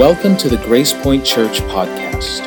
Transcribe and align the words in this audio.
Welcome 0.00 0.38
to 0.38 0.48
the 0.48 0.56
Grace 0.56 0.94
Point 0.94 1.26
Church 1.26 1.60
podcast. 1.60 2.40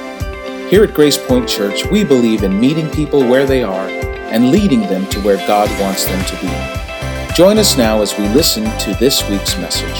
Here 0.72 0.84
at 0.84 0.96
Grace 0.96 1.20
Point 1.20 1.48
Church, 1.48 1.86
we 1.86 2.04
believe 2.04 2.42
in 2.42 2.60
meeting 2.60 2.90
people 2.90 3.20
where 3.20 3.46
they 3.46 3.62
are 3.62 3.88
and 3.88 4.50
leading 4.50 4.82
them 4.82 5.06
to 5.12 5.20
where 5.20 5.38
God 5.46 5.70
wants 5.80 6.06
them 6.06 6.26
to 6.26 6.36
be. 6.42 7.36
Join 7.36 7.60
us 7.60 7.78
now 7.78 8.02
as 8.02 8.18
we 8.18 8.28
listen 8.30 8.64
to 8.80 8.96
this 8.96 9.30
week's 9.30 9.56
message. 9.58 10.00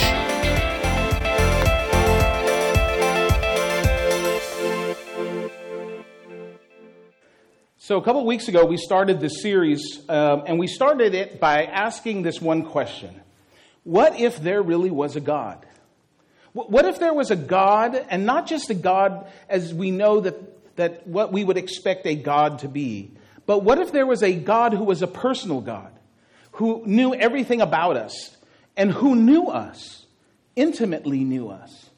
So, 7.78 7.98
a 7.98 8.02
couple 8.02 8.26
weeks 8.26 8.48
ago, 8.48 8.66
we 8.66 8.78
started 8.78 9.20
this 9.20 9.44
series, 9.44 10.02
um, 10.10 10.42
and 10.48 10.58
we 10.58 10.66
started 10.66 11.14
it 11.14 11.40
by 11.40 11.66
asking 11.66 12.24
this 12.24 12.42
one 12.42 12.64
question 12.64 13.22
What 13.84 14.20
if 14.20 14.42
there 14.42 14.64
really 14.64 14.90
was 14.90 15.16
a 15.16 15.22
God? 15.22 15.64
What 16.54 16.86
if 16.86 17.00
there 17.00 17.14
was 17.14 17.32
a 17.32 17.36
God, 17.36 17.96
and 18.10 18.26
not 18.26 18.46
just 18.46 18.70
a 18.70 18.76
God 18.76 19.28
as 19.50 19.74
we 19.74 19.90
know 19.90 20.20
that, 20.20 20.76
that 20.76 21.08
what 21.08 21.32
we 21.32 21.44
would 21.44 21.58
expect 21.58 22.06
a 22.06 22.16
God 22.16 22.60
to 22.60 22.68
be, 22.68 23.12
but 23.46 23.60
what 23.64 23.80
if 23.80 23.92
there 23.92 24.06
was 24.06 24.22
a 24.22 24.34
God 24.34 24.74
who 24.74 24.84
was 24.84 25.02
a 25.02 25.08
personal 25.08 25.62
God, 25.62 25.92
who 26.54 26.84
knew 26.86 27.14
everything 27.14 27.62
about 27.62 27.98
us, 27.98 28.38
and 28.78 28.92
who 28.92 29.16
knew 29.16 29.48
us, 29.48 30.06
intimately 30.56 31.24
knew 31.24 31.50
us? 31.50 31.90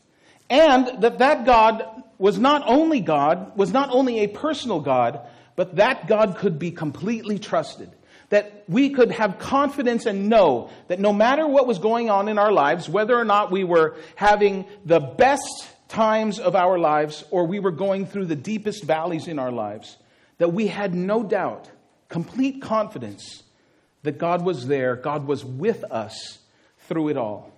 And 0.49 1.01
that 1.01 1.17
that 1.19 1.45
God 1.45 2.03
was 2.17 2.39
not 2.39 2.63
only 2.65 3.01
God, 3.01 3.57
was 3.57 3.73
not 3.73 3.89
only 3.91 4.19
a 4.19 4.27
personal 4.27 4.79
God, 4.79 5.19
but 5.55 5.75
that 5.75 6.07
God 6.07 6.37
could 6.37 6.59
be 6.59 6.71
completely 6.71 7.39
trusted 7.39 7.91
that 8.29 8.63
we 8.67 8.89
could 8.89 9.11
have 9.11 9.39
confidence 9.39 10.05
and 10.05 10.29
know 10.29 10.69
that 10.87 10.99
no 10.99 11.13
matter 11.13 11.47
what 11.47 11.67
was 11.67 11.79
going 11.79 12.09
on 12.09 12.27
in 12.27 12.37
our 12.37 12.51
lives, 12.51 12.89
whether 12.89 13.15
or 13.15 13.25
not 13.25 13.51
we 13.51 13.63
were 13.63 13.95
having 14.15 14.65
the 14.83 14.99
best 14.99 15.67
times 15.87 16.39
of 16.39 16.55
our 16.55 16.77
lives 16.77 17.23
or 17.29 17.45
we 17.45 17.59
were 17.59 17.71
going 17.71 18.05
through 18.05 18.25
the 18.25 18.35
deepest 18.35 18.83
valleys 18.83 19.27
in 19.27 19.39
our 19.39 19.51
lives, 19.51 19.97
that 20.37 20.53
we 20.53 20.67
had 20.67 20.93
no 20.93 21.23
doubt, 21.23 21.69
complete 22.09 22.61
confidence 22.61 23.43
that 24.03 24.17
God 24.17 24.43
was 24.43 24.67
there, 24.67 24.95
God 24.95 25.27
was 25.27 25.45
with 25.45 25.83
us 25.85 26.39
through 26.87 27.09
it 27.09 27.17
all. 27.17 27.51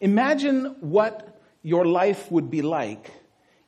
Imagine 0.00 0.76
what 0.80 1.40
your 1.62 1.84
life 1.84 2.30
would 2.30 2.50
be 2.50 2.62
like 2.62 3.10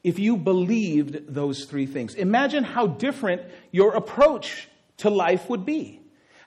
if 0.02 0.18
you 0.18 0.36
believed 0.36 1.32
those 1.32 1.64
three 1.64 1.86
things. 1.86 2.14
Imagine 2.14 2.64
how 2.64 2.86
different 2.86 3.42
your 3.70 3.94
approach 3.94 4.68
to 4.98 5.10
life 5.10 5.48
would 5.48 5.64
be. 5.64 6.00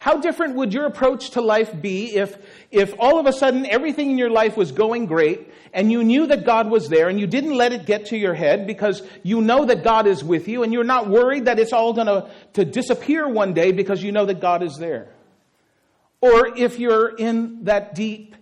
How 0.08 0.16
different 0.16 0.55
would 0.55 0.73
your 0.73 0.86
approach 0.86 1.31
to 1.31 1.41
life 1.41 1.81
be 1.81 2.16
if, 2.16 2.38
if 2.72 2.94
all 2.97 3.19
of 3.19 3.25
a 3.25 3.33
sudden 3.33 3.66
everything 3.66 4.09
in 4.09 4.17
your 4.17 4.30
life 4.30 4.55
was 4.55 4.72
going 4.72 5.05
great 5.05 5.52
and 5.73 5.91
you 5.91 6.02
knew 6.02 6.27
that 6.27 6.45
God 6.45 6.69
was 6.69 6.88
there 6.88 7.09
and 7.09 7.19
you 7.19 7.27
didn't 7.27 7.58
let 7.58 7.73
it 7.73 7.86
get 7.86 8.05
to 8.05 8.17
your 8.17 8.33
head 8.33 8.66
because 8.66 9.02
you 9.23 9.41
know 9.41 9.66
that 9.66 9.83
God 9.83 10.08
is 10.08 10.23
with 10.23 10.47
you 10.47 10.63
and 10.63 10.72
you're 10.72 10.85
not 10.85 11.09
worried 11.09 11.44
that 11.44 11.59
it's 11.59 11.73
all 11.73 11.91
going 11.91 12.08
to, 12.08 12.30
to 12.53 12.63
disappear 12.63 13.28
one 13.28 13.53
day 13.53 13.73
because 13.73 14.02
you 14.02 14.13
know 14.13 14.25
that 14.28 14.39
God 14.39 14.63
is 14.63 14.78
there? 14.78 15.09
Or 16.22 16.55
if 16.55 16.80
you're 16.80 17.09
in 17.09 17.66
that 17.66 17.94
deep, 17.94 18.33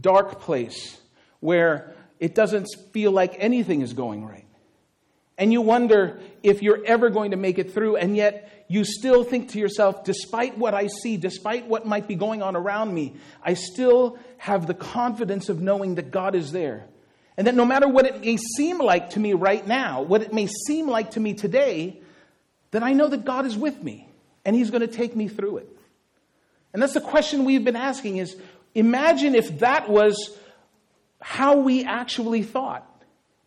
dark 0.00 0.40
place 0.40 0.98
where 1.40 1.92
it 2.18 2.34
doesn't 2.34 2.66
feel 2.92 3.12
like 3.12 3.34
anything 3.36 3.82
is 3.82 3.92
going 3.92 4.24
right 4.24 4.46
and 5.40 5.54
you 5.54 5.62
wonder 5.62 6.20
if 6.42 6.62
you're 6.62 6.84
ever 6.84 7.08
going 7.08 7.30
to 7.30 7.36
make 7.38 7.58
it 7.58 7.72
through, 7.72 7.96
and 7.96 8.14
yet 8.14 8.59
you 8.70 8.84
still 8.84 9.24
think 9.24 9.48
to 9.48 9.58
yourself, 9.58 10.04
despite 10.04 10.56
what 10.56 10.74
I 10.74 10.86
see, 10.86 11.16
despite 11.16 11.66
what 11.66 11.86
might 11.86 12.06
be 12.06 12.14
going 12.14 12.40
on 12.40 12.54
around 12.54 12.94
me, 12.94 13.14
I 13.42 13.54
still 13.54 14.16
have 14.38 14.68
the 14.68 14.74
confidence 14.74 15.48
of 15.48 15.60
knowing 15.60 15.96
that 15.96 16.12
God 16.12 16.36
is 16.36 16.52
there. 16.52 16.86
And 17.36 17.48
that 17.48 17.56
no 17.56 17.64
matter 17.64 17.88
what 17.88 18.06
it 18.06 18.20
may 18.20 18.36
seem 18.36 18.78
like 18.78 19.10
to 19.10 19.18
me 19.18 19.32
right 19.32 19.66
now, 19.66 20.02
what 20.02 20.22
it 20.22 20.32
may 20.32 20.46
seem 20.46 20.86
like 20.86 21.10
to 21.12 21.20
me 21.20 21.34
today, 21.34 22.00
that 22.70 22.84
I 22.84 22.92
know 22.92 23.08
that 23.08 23.24
God 23.24 23.44
is 23.44 23.56
with 23.56 23.82
me 23.82 24.08
and 24.44 24.54
He's 24.54 24.70
going 24.70 24.82
to 24.82 24.86
take 24.86 25.16
me 25.16 25.26
through 25.26 25.56
it. 25.56 25.76
And 26.72 26.80
that's 26.80 26.94
the 26.94 27.00
question 27.00 27.44
we've 27.44 27.64
been 27.64 27.74
asking 27.74 28.18
is 28.18 28.36
imagine 28.76 29.34
if 29.34 29.58
that 29.58 29.88
was 29.88 30.38
how 31.20 31.56
we 31.56 31.84
actually 31.84 32.44
thought. 32.44 32.86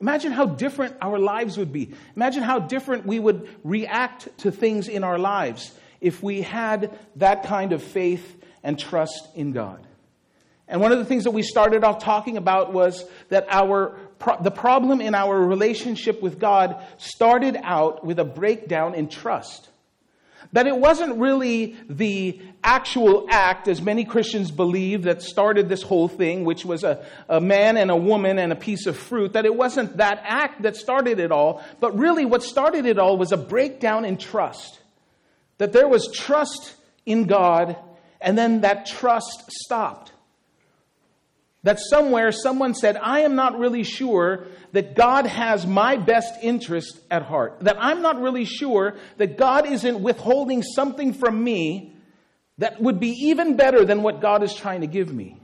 Imagine 0.03 0.33
how 0.33 0.47
different 0.47 0.97
our 1.01 1.17
lives 1.17 1.57
would 1.57 1.71
be. 1.71 1.93
Imagine 2.17 2.43
how 2.43 2.59
different 2.59 3.05
we 3.05 3.19
would 3.19 3.47
react 3.63 4.37
to 4.39 4.51
things 4.51 4.89
in 4.89 5.01
our 5.01 5.17
lives 5.17 5.73
if 6.01 6.21
we 6.21 6.41
had 6.41 6.99
that 7.15 7.43
kind 7.43 7.71
of 7.71 7.81
faith 7.81 8.35
and 8.63 8.77
trust 8.77 9.29
in 9.33 9.53
God. 9.53 9.87
And 10.67 10.81
one 10.81 10.91
of 10.91 10.99
the 10.99 11.05
things 11.05 11.23
that 11.23 11.31
we 11.31 11.41
started 11.41 11.85
off 11.85 12.03
talking 12.03 12.35
about 12.35 12.73
was 12.73 13.05
that 13.29 13.47
our 13.49 13.97
the 14.41 14.51
problem 14.51 14.99
in 14.99 15.15
our 15.15 15.39
relationship 15.39 16.21
with 16.21 16.37
God 16.37 16.85
started 16.97 17.57
out 17.63 18.05
with 18.05 18.19
a 18.19 18.25
breakdown 18.25 18.95
in 18.95 19.07
trust. 19.07 19.69
That 20.53 20.67
it 20.67 20.77
wasn't 20.77 21.17
really 21.17 21.75
the 21.89 22.39
actual 22.63 23.27
act, 23.29 23.67
as 23.67 23.81
many 23.81 24.05
Christians 24.05 24.51
believe, 24.51 25.03
that 25.03 25.21
started 25.21 25.67
this 25.67 25.81
whole 25.81 26.07
thing, 26.07 26.45
which 26.45 26.63
was 26.63 26.83
a, 26.83 27.05
a 27.27 27.41
man 27.41 27.75
and 27.75 27.91
a 27.91 27.95
woman 27.95 28.39
and 28.39 28.51
a 28.51 28.55
piece 28.55 28.85
of 28.85 28.95
fruit, 28.95 29.33
that 29.33 29.45
it 29.45 29.55
wasn't 29.55 29.97
that 29.97 30.21
act 30.23 30.61
that 30.61 30.77
started 30.77 31.19
it 31.19 31.31
all, 31.31 31.61
but 31.79 31.97
really 31.97 32.23
what 32.23 32.43
started 32.43 32.85
it 32.85 32.97
all 32.97 33.17
was 33.17 33.31
a 33.31 33.37
breakdown 33.37 34.05
in 34.05 34.15
trust. 34.15 34.79
That 35.57 35.73
there 35.73 35.87
was 35.87 36.09
trust 36.11 36.75
in 37.05 37.25
God, 37.25 37.75
and 38.21 38.37
then 38.37 38.61
that 38.61 38.85
trust 38.85 39.51
stopped. 39.51 40.12
That 41.63 41.79
somewhere 41.79 42.31
someone 42.33 42.75
said, 42.75 42.97
I 42.97 43.21
am 43.21 43.35
not 43.35 43.57
really 43.57 43.83
sure 43.83 44.47
that 44.73 44.95
God 44.95 45.25
has 45.25 45.65
my 45.65 45.95
best 45.95 46.33
interest 46.41 46.99
at 47.09 47.23
heart. 47.23 47.61
That 47.61 47.77
I'm 47.79 48.01
not 48.01 48.21
really 48.21 48.43
sure 48.43 48.95
that 49.17 49.37
God 49.37 49.65
isn't 49.65 50.01
withholding 50.01 50.61
something 50.61 51.13
from 51.13 51.41
me 51.41 51.95
that 52.57 52.81
would 52.81 52.99
be 52.99 53.11
even 53.27 53.55
better 53.55 53.85
than 53.85 54.03
what 54.03 54.19
God 54.21 54.43
is 54.43 54.53
trying 54.53 54.81
to 54.81 54.87
give 54.87 55.13
me. 55.13 55.37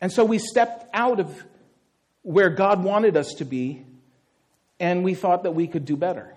And 0.00 0.10
so 0.10 0.24
we 0.24 0.38
stepped 0.38 0.86
out 0.94 1.20
of 1.20 1.44
where 2.22 2.50
God 2.50 2.82
wanted 2.82 3.16
us 3.16 3.34
to 3.34 3.44
be, 3.44 3.84
and 4.80 5.04
we 5.04 5.14
thought 5.14 5.42
that 5.42 5.52
we 5.52 5.66
could 5.66 5.84
do 5.84 5.96
better. 5.96 6.34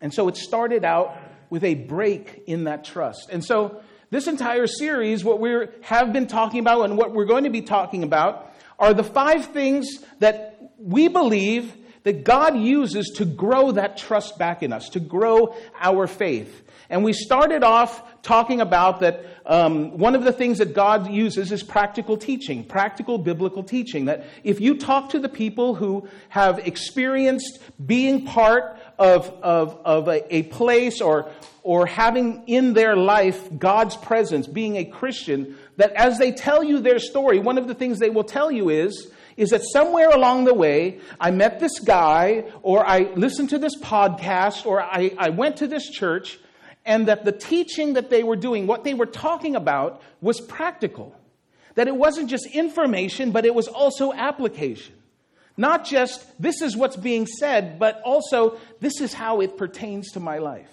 And 0.00 0.12
so 0.12 0.28
it 0.28 0.36
started 0.36 0.84
out 0.84 1.16
with 1.48 1.64
a 1.64 1.74
break 1.74 2.42
in 2.46 2.64
that 2.64 2.84
trust. 2.84 3.30
And 3.30 3.42
so 3.44 3.80
this 4.10 4.26
entire 4.26 4.66
series, 4.66 5.24
what 5.24 5.40
we 5.40 5.66
have 5.82 6.12
been 6.12 6.26
talking 6.26 6.60
about 6.60 6.82
and 6.82 6.96
what 6.96 7.12
we're 7.12 7.24
going 7.24 7.44
to 7.44 7.50
be 7.50 7.62
talking 7.62 8.02
about, 8.02 8.54
are 8.78 8.94
the 8.94 9.04
five 9.04 9.46
things 9.46 10.04
that 10.20 10.72
we 10.78 11.08
believe 11.08 11.74
that 12.04 12.22
God 12.22 12.56
uses 12.56 13.14
to 13.16 13.24
grow 13.24 13.72
that 13.72 13.96
trust 13.96 14.38
back 14.38 14.62
in 14.62 14.72
us, 14.72 14.90
to 14.90 15.00
grow 15.00 15.56
our 15.80 16.06
faith. 16.06 16.62
And 16.88 17.02
we 17.02 17.12
started 17.12 17.64
off 17.64 18.22
talking 18.22 18.60
about 18.60 19.00
that 19.00 19.24
um, 19.44 19.98
one 19.98 20.14
of 20.14 20.22
the 20.22 20.32
things 20.32 20.58
that 20.58 20.72
God 20.72 21.10
uses 21.10 21.50
is 21.50 21.64
practical 21.64 22.16
teaching, 22.16 22.62
practical 22.62 23.18
biblical 23.18 23.64
teaching. 23.64 24.04
That 24.04 24.24
if 24.44 24.60
you 24.60 24.76
talk 24.76 25.10
to 25.10 25.18
the 25.18 25.28
people 25.28 25.74
who 25.74 26.08
have 26.28 26.60
experienced 26.60 27.58
being 27.84 28.24
part 28.24 28.78
of, 29.00 29.28
of, 29.42 29.76
of 29.84 30.06
a, 30.06 30.34
a 30.34 30.42
place 30.44 31.00
or, 31.00 31.28
or 31.66 31.84
having 31.84 32.44
in 32.46 32.74
their 32.74 32.94
life 32.94 33.48
God's 33.58 33.96
presence, 33.96 34.46
being 34.46 34.76
a 34.76 34.84
Christian, 34.84 35.56
that 35.78 35.90
as 35.94 36.16
they 36.16 36.30
tell 36.30 36.62
you 36.62 36.78
their 36.78 37.00
story, 37.00 37.40
one 37.40 37.58
of 37.58 37.66
the 37.66 37.74
things 37.74 37.98
they 37.98 38.08
will 38.08 38.22
tell 38.22 38.52
you 38.52 38.68
is, 38.68 39.10
is 39.36 39.50
that 39.50 39.62
somewhere 39.72 40.10
along 40.10 40.44
the 40.44 40.54
way, 40.54 41.00
I 41.18 41.32
met 41.32 41.58
this 41.58 41.80
guy, 41.80 42.44
or 42.62 42.88
I 42.88 43.10
listened 43.16 43.50
to 43.50 43.58
this 43.58 43.76
podcast, 43.80 44.64
or 44.64 44.80
I, 44.80 45.10
I 45.18 45.30
went 45.30 45.56
to 45.56 45.66
this 45.66 45.90
church, 45.90 46.38
and 46.84 47.08
that 47.08 47.24
the 47.24 47.32
teaching 47.32 47.94
that 47.94 48.10
they 48.10 48.22
were 48.22 48.36
doing, 48.36 48.68
what 48.68 48.84
they 48.84 48.94
were 48.94 49.04
talking 49.04 49.56
about, 49.56 50.00
was 50.20 50.40
practical. 50.40 51.18
That 51.74 51.88
it 51.88 51.96
wasn't 51.96 52.30
just 52.30 52.46
information, 52.46 53.32
but 53.32 53.44
it 53.44 53.56
was 53.56 53.66
also 53.66 54.12
application. 54.12 54.94
Not 55.56 55.84
just 55.84 56.40
this 56.40 56.62
is 56.62 56.76
what's 56.76 56.96
being 56.96 57.26
said, 57.26 57.80
but 57.80 58.02
also 58.04 58.56
this 58.78 59.00
is 59.00 59.12
how 59.12 59.40
it 59.40 59.56
pertains 59.56 60.12
to 60.12 60.20
my 60.20 60.38
life. 60.38 60.70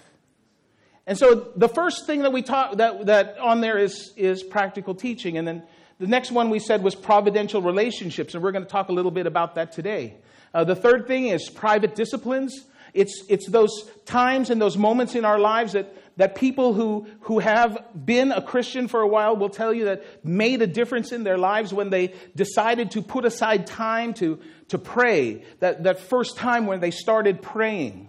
And 1.06 1.18
so 1.18 1.52
the 1.56 1.68
first 1.68 2.06
thing 2.06 2.22
that 2.22 2.32
we 2.32 2.42
talk 2.42 2.76
that, 2.78 3.06
that 3.06 3.38
on 3.38 3.60
there 3.60 3.78
is, 3.78 4.12
is 4.16 4.42
practical 4.42 4.94
teaching. 4.94 5.36
And 5.36 5.46
then 5.46 5.62
the 5.98 6.06
next 6.06 6.30
one 6.30 6.50
we 6.50 6.58
said 6.58 6.82
was 6.82 6.94
providential 6.94 7.62
relationships, 7.62 8.34
and 8.34 8.42
we're 8.42 8.52
going 8.52 8.64
to 8.64 8.70
talk 8.70 8.88
a 8.88 8.92
little 8.92 9.10
bit 9.10 9.26
about 9.26 9.54
that 9.56 9.72
today. 9.72 10.16
Uh, 10.52 10.64
the 10.64 10.76
third 10.76 11.06
thing 11.06 11.26
is 11.26 11.50
private 11.50 11.94
disciplines. 11.94 12.64
It's, 12.94 13.24
it's 13.28 13.48
those 13.48 13.90
times 14.04 14.50
and 14.50 14.60
those 14.60 14.76
moments 14.76 15.14
in 15.14 15.24
our 15.24 15.38
lives 15.38 15.72
that, 15.72 15.92
that 16.16 16.36
people 16.36 16.72
who, 16.72 17.08
who 17.22 17.40
have 17.40 17.84
been 18.04 18.30
a 18.30 18.40
Christian 18.40 18.86
for 18.86 19.00
a 19.00 19.08
while 19.08 19.36
will 19.36 19.48
tell 19.50 19.74
you 19.74 19.86
that 19.86 20.24
made 20.24 20.62
a 20.62 20.66
difference 20.66 21.10
in 21.10 21.24
their 21.24 21.36
lives 21.36 21.74
when 21.74 21.90
they 21.90 22.14
decided 22.36 22.92
to 22.92 23.02
put 23.02 23.24
aside 23.24 23.66
time 23.66 24.14
to, 24.14 24.38
to 24.68 24.78
pray. 24.78 25.44
That, 25.58 25.82
that 25.82 25.98
first 25.98 26.36
time 26.36 26.66
when 26.66 26.80
they 26.80 26.92
started 26.92 27.42
praying. 27.42 28.08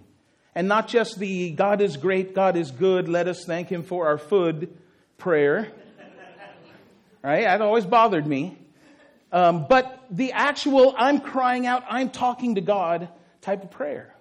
And 0.55 0.69
not 0.69 0.87
just 0.87 1.19
the 1.19 1.51
God 1.51 1.81
is 1.81 1.97
great, 1.97 2.33
God 2.33 2.55
is 2.55 2.71
good, 2.71 3.09
let 3.09 3.27
us 3.27 3.43
thank 3.45 3.67
Him 3.69 3.83
for 3.83 4.07
our 4.07 4.17
food 4.17 4.75
prayer. 5.17 5.71
Right? 7.21 7.43
That 7.43 7.61
always 7.61 7.85
bothered 7.85 8.25
me. 8.25 8.57
um, 9.31 9.65
but 9.67 10.05
the 10.09 10.31
actual 10.31 10.95
I'm 10.97 11.19
crying 11.19 11.67
out, 11.67 11.83
I'm 11.89 12.09
talking 12.09 12.55
to 12.55 12.61
God 12.61 13.09
type 13.41 13.63
of 13.63 13.71
prayer. 13.71 14.15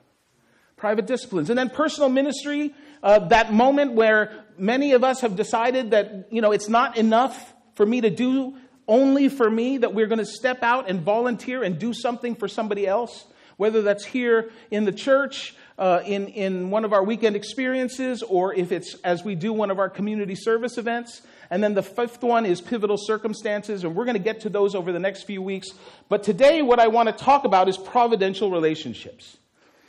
Private 0.76 1.06
disciplines. 1.06 1.50
And 1.50 1.58
then 1.58 1.70
personal 1.70 2.08
ministry, 2.08 2.74
uh, 3.02 3.20
that 3.28 3.52
moment 3.52 3.92
where 3.92 4.44
many 4.58 4.92
of 4.92 5.04
us 5.04 5.20
have 5.20 5.36
decided 5.36 5.92
that, 5.92 6.28
you 6.30 6.40
know, 6.40 6.52
it's 6.52 6.68
not 6.68 6.96
enough 6.96 7.54
for 7.74 7.86
me 7.86 8.00
to 8.00 8.10
do 8.10 8.56
only 8.88 9.28
for 9.28 9.48
me, 9.48 9.78
that 9.78 9.94
we're 9.94 10.06
going 10.06 10.18
to 10.18 10.26
step 10.26 10.62
out 10.62 10.90
and 10.90 11.00
volunteer 11.00 11.62
and 11.62 11.78
do 11.78 11.94
something 11.94 12.34
for 12.34 12.48
somebody 12.48 12.86
else, 12.86 13.24
whether 13.56 13.82
that's 13.82 14.04
here 14.04 14.50
in 14.70 14.84
the 14.84 14.92
church, 14.92 15.54
uh, 15.78 16.00
in, 16.04 16.28
in 16.28 16.70
one 16.70 16.84
of 16.84 16.92
our 16.92 17.02
weekend 17.02 17.36
experiences, 17.36 18.22
or 18.22 18.54
if 18.54 18.72
it's 18.72 18.94
as 19.02 19.24
we 19.24 19.34
do 19.34 19.52
one 19.52 19.70
of 19.70 19.78
our 19.78 19.88
community 19.88 20.34
service 20.34 20.78
events. 20.78 21.22
And 21.50 21.62
then 21.62 21.74
the 21.74 21.82
fifth 21.82 22.22
one 22.22 22.46
is 22.46 22.60
pivotal 22.60 22.96
circumstances, 22.98 23.84
and 23.84 23.94
we're 23.94 24.04
going 24.04 24.16
to 24.16 24.22
get 24.22 24.40
to 24.40 24.48
those 24.48 24.74
over 24.74 24.92
the 24.92 24.98
next 24.98 25.24
few 25.24 25.42
weeks. 25.42 25.68
But 26.08 26.22
today, 26.22 26.62
what 26.62 26.80
I 26.80 26.88
want 26.88 27.08
to 27.08 27.12
talk 27.12 27.44
about 27.44 27.68
is 27.68 27.76
providential 27.76 28.50
relationships. 28.50 29.36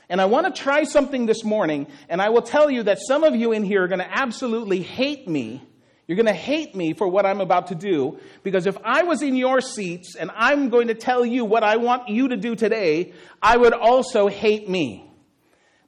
And 0.09 0.21
I 0.21 0.25
want 0.25 0.53
to 0.53 0.61
try 0.61 0.83
something 0.83 1.25
this 1.25 1.43
morning, 1.43 1.87
and 2.09 2.21
I 2.21 2.29
will 2.29 2.43
tell 2.43 2.69
you 2.69 2.83
that 2.83 2.99
some 2.99 3.23
of 3.23 3.35
you 3.35 3.51
in 3.51 3.63
here 3.63 3.83
are 3.83 3.87
going 3.87 3.99
to 3.99 4.17
absolutely 4.17 4.81
hate 4.81 5.27
me 5.27 5.61
you're 6.07 6.15
going 6.17 6.27
to 6.27 6.33
hate 6.33 6.75
me 6.75 6.93
for 6.93 7.07
what 7.07 7.25
I'm 7.25 7.41
about 7.41 7.67
to 7.67 7.75
do 7.75 8.19
because 8.43 8.67
if 8.67 8.77
I 8.83 9.03
was 9.03 9.23
in 9.23 9.35
your 9.35 9.59
seats 9.59 10.15
and 10.15 10.29
I'm 10.35 10.69
going 10.69 10.89
to 10.89 10.93
tell 10.93 11.25
you 11.25 11.45
what 11.45 11.63
I 11.63 11.77
want 11.77 12.09
you 12.09 12.27
to 12.27 12.37
do 12.37 12.55
today, 12.55 13.13
I 13.41 13.57
would 13.57 13.73
also 13.73 14.27
hate 14.27 14.69
me. 14.69 15.09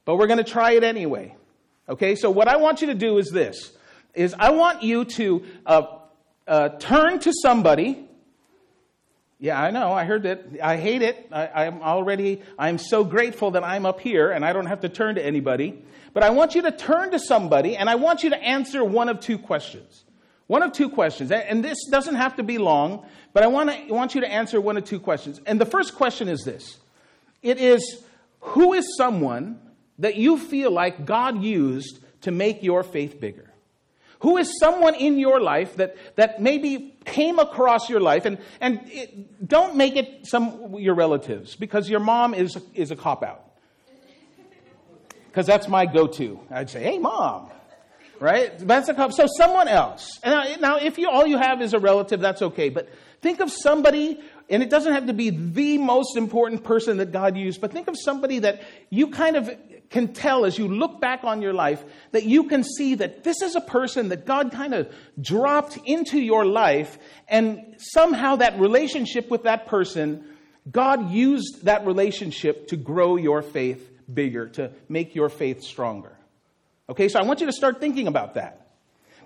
But 0.08 0.16
we're 0.16 0.26
going 0.26 0.38
to 0.38 0.50
try 0.50 0.72
it 0.72 0.84
anyway. 0.84 1.36
Okay, 1.86 2.14
so 2.14 2.30
what 2.30 2.48
I 2.48 2.56
want 2.56 2.80
you 2.80 2.86
to 2.86 2.94
do 2.94 3.18
is 3.18 3.28
this 3.28 3.70
is 4.14 4.34
I 4.38 4.52
want 4.52 4.82
you 4.82 5.04
to 5.04 5.44
uh, 5.66 5.82
uh, 6.46 6.70
turn 6.70 7.18
to 7.18 7.32
somebody. 7.42 8.08
Yeah, 9.38 9.60
I 9.60 9.70
know. 9.70 9.92
I 9.92 10.04
heard 10.04 10.22
that. 10.22 10.46
I 10.62 10.78
hate 10.78 11.02
it. 11.02 11.28
I, 11.30 11.66
I'm 11.66 11.82
already. 11.82 12.40
I'm 12.58 12.78
so 12.78 13.04
grateful 13.04 13.50
that 13.50 13.64
I'm 13.64 13.84
up 13.84 14.00
here 14.00 14.30
and 14.30 14.46
I 14.46 14.54
don't 14.54 14.64
have 14.64 14.80
to 14.80 14.88
turn 14.88 15.16
to 15.16 15.22
anybody. 15.22 15.84
But 16.14 16.22
I 16.22 16.30
want 16.30 16.54
you 16.54 16.62
to 16.62 16.72
turn 16.72 17.10
to 17.10 17.18
somebody 17.18 17.76
and 17.76 17.90
I 17.90 17.96
want 17.96 18.22
you 18.22 18.30
to 18.30 18.42
answer 18.42 18.82
one 18.82 19.10
of 19.10 19.20
two 19.20 19.36
questions. 19.36 20.04
One 20.46 20.62
of 20.62 20.72
two 20.72 20.88
questions, 20.88 21.30
and 21.30 21.62
this 21.62 21.76
doesn't 21.90 22.14
have 22.14 22.36
to 22.36 22.42
be 22.42 22.56
long, 22.56 23.04
but 23.34 23.42
I 23.42 23.48
want, 23.48 23.70
to, 23.70 23.92
want 23.92 24.14
you 24.14 24.22
to 24.22 24.32
answer 24.32 24.58
one 24.58 24.78
of 24.78 24.86
two 24.86 25.00
questions. 25.00 25.38
And 25.44 25.60
the 25.60 25.66
first 25.66 25.96
question 25.96 26.30
is 26.30 26.44
this 26.44 26.78
it 27.42 27.58
is, 27.58 28.02
who 28.40 28.72
is 28.72 28.96
someone 28.96 29.60
that 29.98 30.16
you 30.16 30.38
feel 30.38 30.70
like 30.70 31.04
God 31.04 31.42
used 31.42 32.00
to 32.22 32.30
make 32.30 32.62
your 32.62 32.82
faith 32.82 33.20
bigger? 33.20 33.50
Who 34.20 34.36
is 34.36 34.58
someone 34.58 34.94
in 34.94 35.18
your 35.18 35.40
life 35.40 35.76
that, 35.76 35.96
that 36.16 36.42
maybe 36.42 36.96
came 37.04 37.38
across 37.38 37.88
your 37.88 38.00
life, 38.00 38.24
and, 38.24 38.38
and 38.60 38.80
it, 38.86 39.46
don't 39.46 39.76
make 39.76 39.96
it 39.96 40.26
some 40.26 40.74
your 40.74 40.94
relatives, 40.94 41.54
because 41.56 41.88
your 41.88 42.00
mom 42.00 42.34
is, 42.34 42.58
is 42.74 42.90
a 42.90 42.96
cop 42.96 43.22
out. 43.22 43.44
Because 45.26 45.46
that's 45.46 45.68
my 45.68 45.86
go 45.86 46.06
to. 46.06 46.40
I'd 46.50 46.68
say, 46.68 46.82
hey, 46.82 46.98
mom, 46.98 47.50
right? 48.18 48.58
That's 48.58 48.88
a 48.88 48.94
couple. 48.94 49.14
So 49.14 49.26
someone 49.36 49.68
else. 49.68 50.18
And 50.24 50.60
now, 50.60 50.78
if 50.78 50.98
you 50.98 51.08
all 51.08 51.26
you 51.26 51.38
have 51.38 51.62
is 51.62 51.74
a 51.74 51.78
relative, 51.78 52.18
that's 52.18 52.42
okay. 52.42 52.70
But 52.70 52.88
think 53.20 53.40
of 53.40 53.50
somebody, 53.50 54.20
and 54.48 54.62
it 54.62 54.70
doesn't 54.70 54.92
have 54.92 55.06
to 55.06 55.12
be 55.12 55.30
the 55.30 55.78
most 55.78 56.16
important 56.16 56.64
person 56.64 56.98
that 56.98 57.12
God 57.12 57.36
used, 57.36 57.60
but 57.60 57.72
think 57.72 57.88
of 57.88 57.96
somebody 57.98 58.40
that 58.40 58.62
you 58.90 59.08
kind 59.08 59.36
of 59.36 59.50
can 59.90 60.12
tell 60.12 60.44
as 60.44 60.58
you 60.58 60.68
look 60.68 61.00
back 61.00 61.24
on 61.24 61.40
your 61.40 61.54
life 61.54 61.82
that 62.12 62.24
you 62.24 62.44
can 62.44 62.62
see 62.62 62.94
that 62.96 63.24
this 63.24 63.40
is 63.40 63.56
a 63.56 63.60
person 63.60 64.10
that 64.10 64.26
God 64.26 64.52
kind 64.52 64.74
of 64.74 64.92
dropped 65.20 65.78
into 65.84 66.18
your 66.20 66.44
life, 66.44 66.98
and 67.28 67.76
somehow 67.78 68.36
that 68.36 68.58
relationship 68.60 69.30
with 69.30 69.44
that 69.44 69.66
person, 69.66 70.24
God 70.70 71.10
used 71.10 71.64
that 71.64 71.86
relationship 71.86 72.68
to 72.68 72.76
grow 72.76 73.16
your 73.16 73.42
faith 73.42 73.90
bigger, 74.12 74.48
to 74.50 74.72
make 74.88 75.14
your 75.14 75.28
faith 75.28 75.62
stronger. 75.62 76.16
Okay, 76.90 77.08
so 77.08 77.18
I 77.18 77.22
want 77.22 77.40
you 77.40 77.46
to 77.46 77.52
start 77.52 77.80
thinking 77.80 78.06
about 78.06 78.34
that. 78.34 78.67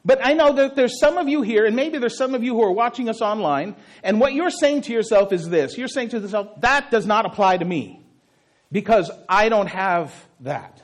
But 0.05 0.25
I 0.25 0.33
know 0.33 0.53
that 0.55 0.75
there's 0.75 0.99
some 0.99 1.17
of 1.17 1.29
you 1.29 1.43
here, 1.43 1.65
and 1.65 1.77
maybe 1.77 1.99
there's 1.99 2.17
some 2.17 2.35
of 2.35 2.43
you 2.43 2.55
who 2.55 2.63
are 2.63 2.73
watching 2.73 3.09
us 3.09 3.21
online, 3.21 3.77
and 4.03 4.21
what 4.21 4.33
you're 4.33 4.51
saying 4.51 4.83
to 4.83 4.93
yourself 4.93 5.33
is 5.33 5.49
this 5.49 5.79
you're 5.79 5.89
saying 5.89 6.09
to 6.11 6.19
yourself, 6.19 6.61
that 6.61 6.91
does 6.91 7.07
not 7.07 7.25
apply 7.25 7.59
to 7.59 7.65
me 7.65 8.01
because 8.73 9.11
I 9.29 9.49
don't 9.49 9.69
have 9.69 10.13
that. 10.41 10.83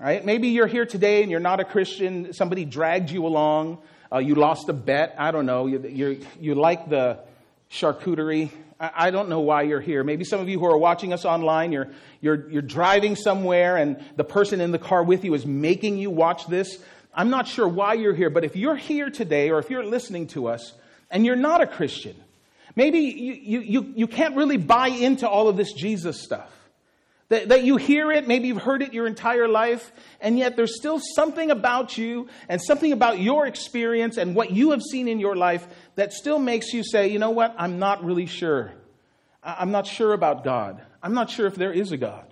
Right? 0.00 0.24
Maybe 0.24 0.48
you're 0.48 0.66
here 0.66 0.86
today 0.86 1.22
and 1.22 1.30
you're 1.30 1.40
not 1.40 1.60
a 1.60 1.64
Christian, 1.64 2.32
somebody 2.32 2.64
dragged 2.64 3.10
you 3.10 3.26
along, 3.26 3.78
uh, 4.12 4.18
you 4.18 4.34
lost 4.34 4.68
a 4.68 4.72
bet, 4.72 5.14
I 5.18 5.30
don't 5.30 5.46
know, 5.46 5.66
you, 5.66 5.86
you 5.86 6.26
you 6.40 6.54
like 6.54 6.88
the 6.88 7.18
charcuterie 7.70 8.50
I 8.80 9.10
don't 9.10 9.28
know 9.28 9.40
why 9.40 9.62
you're 9.62 9.80
here. 9.80 10.02
Maybe 10.02 10.24
some 10.24 10.40
of 10.40 10.48
you 10.48 10.58
who 10.58 10.66
are 10.66 10.76
watching 10.76 11.12
us 11.12 11.24
online, 11.24 11.70
you're, 11.70 11.88
you're, 12.20 12.50
you're 12.50 12.62
driving 12.62 13.14
somewhere 13.14 13.76
and 13.76 14.02
the 14.16 14.24
person 14.24 14.60
in 14.60 14.72
the 14.72 14.78
car 14.78 15.02
with 15.02 15.24
you 15.24 15.34
is 15.34 15.46
making 15.46 15.98
you 15.98 16.10
watch 16.10 16.46
this. 16.48 16.82
I'm 17.14 17.30
not 17.30 17.46
sure 17.46 17.68
why 17.68 17.94
you're 17.94 18.14
here, 18.14 18.30
but 18.30 18.44
if 18.44 18.56
you're 18.56 18.76
here 18.76 19.08
today 19.08 19.50
or 19.50 19.58
if 19.58 19.70
you're 19.70 19.84
listening 19.84 20.26
to 20.28 20.48
us 20.48 20.74
and 21.10 21.24
you're 21.24 21.36
not 21.36 21.60
a 21.60 21.66
Christian, 21.66 22.16
maybe 22.74 22.98
you, 22.98 23.32
you, 23.34 23.60
you, 23.60 23.92
you 23.96 24.06
can't 24.06 24.36
really 24.36 24.56
buy 24.56 24.88
into 24.88 25.28
all 25.28 25.48
of 25.48 25.56
this 25.56 25.72
Jesus 25.72 26.20
stuff. 26.20 26.50
That, 27.30 27.48
that 27.48 27.64
you 27.64 27.78
hear 27.78 28.12
it, 28.12 28.28
maybe 28.28 28.48
you've 28.48 28.62
heard 28.62 28.82
it 28.82 28.92
your 28.92 29.06
entire 29.06 29.48
life, 29.48 29.92
and 30.20 30.38
yet 30.38 30.56
there's 30.56 30.76
still 30.76 31.00
something 31.00 31.50
about 31.50 31.96
you 31.96 32.28
and 32.48 32.60
something 32.60 32.92
about 32.92 33.18
your 33.18 33.46
experience 33.46 34.18
and 34.18 34.34
what 34.34 34.50
you 34.50 34.72
have 34.72 34.82
seen 34.82 35.08
in 35.08 35.18
your 35.18 35.34
life 35.34 35.66
that 35.94 36.12
still 36.12 36.38
makes 36.38 36.74
you 36.74 36.84
say, 36.84 37.08
you 37.08 37.18
know 37.18 37.30
what, 37.30 37.54
I'm 37.56 37.78
not 37.78 38.04
really 38.04 38.26
sure. 38.26 38.74
I'm 39.42 39.70
not 39.70 39.86
sure 39.86 40.12
about 40.12 40.44
God. 40.44 40.82
I'm 41.02 41.14
not 41.14 41.30
sure 41.30 41.46
if 41.46 41.54
there 41.54 41.72
is 41.72 41.92
a 41.92 41.96
God. 41.96 42.26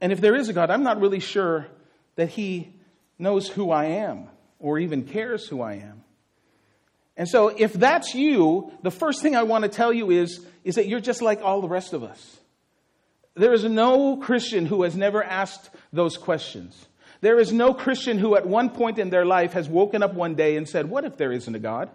And 0.00 0.12
if 0.12 0.20
there 0.20 0.34
is 0.34 0.48
a 0.48 0.52
God, 0.52 0.70
I'm 0.70 0.82
not 0.82 1.00
really 1.00 1.20
sure 1.20 1.68
that 2.16 2.30
He 2.30 2.72
knows 3.20 3.48
who 3.48 3.70
I 3.70 3.86
am 3.86 4.28
or 4.58 4.78
even 4.78 5.04
cares 5.04 5.46
who 5.46 5.60
I 5.60 5.74
am. 5.74 6.04
And 7.16 7.28
so, 7.28 7.48
if 7.48 7.72
that's 7.72 8.14
you, 8.14 8.72
the 8.82 8.90
first 8.90 9.20
thing 9.20 9.36
I 9.36 9.42
want 9.42 9.62
to 9.64 9.68
tell 9.68 9.92
you 9.92 10.10
is, 10.10 10.44
is 10.64 10.76
that 10.76 10.88
you're 10.88 11.00
just 11.00 11.20
like 11.20 11.42
all 11.42 11.60
the 11.60 11.68
rest 11.68 11.92
of 11.92 12.02
us. 12.02 12.38
There 13.34 13.52
is 13.52 13.64
no 13.64 14.16
Christian 14.16 14.66
who 14.66 14.82
has 14.82 14.96
never 14.96 15.22
asked 15.22 15.70
those 15.92 16.16
questions. 16.16 16.86
There 17.20 17.38
is 17.38 17.52
no 17.52 17.74
Christian 17.74 18.18
who, 18.18 18.36
at 18.36 18.46
one 18.46 18.70
point 18.70 18.98
in 18.98 19.10
their 19.10 19.26
life, 19.26 19.52
has 19.52 19.68
woken 19.68 20.02
up 20.02 20.14
one 20.14 20.34
day 20.34 20.56
and 20.56 20.68
said, 20.68 20.88
What 20.88 21.04
if 21.04 21.16
there 21.16 21.32
isn't 21.32 21.54
a 21.54 21.58
God? 21.58 21.90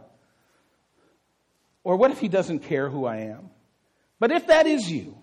Or 1.84 1.96
what 1.98 2.12
if 2.12 2.20
He 2.20 2.28
doesn't 2.28 2.60
care 2.60 2.90
who 2.90 3.06
I 3.06 3.18
am? 3.18 3.50
But 4.20 4.32
if 4.32 4.48
that 4.48 4.68
is 4.68 4.90
you, 4.90 5.18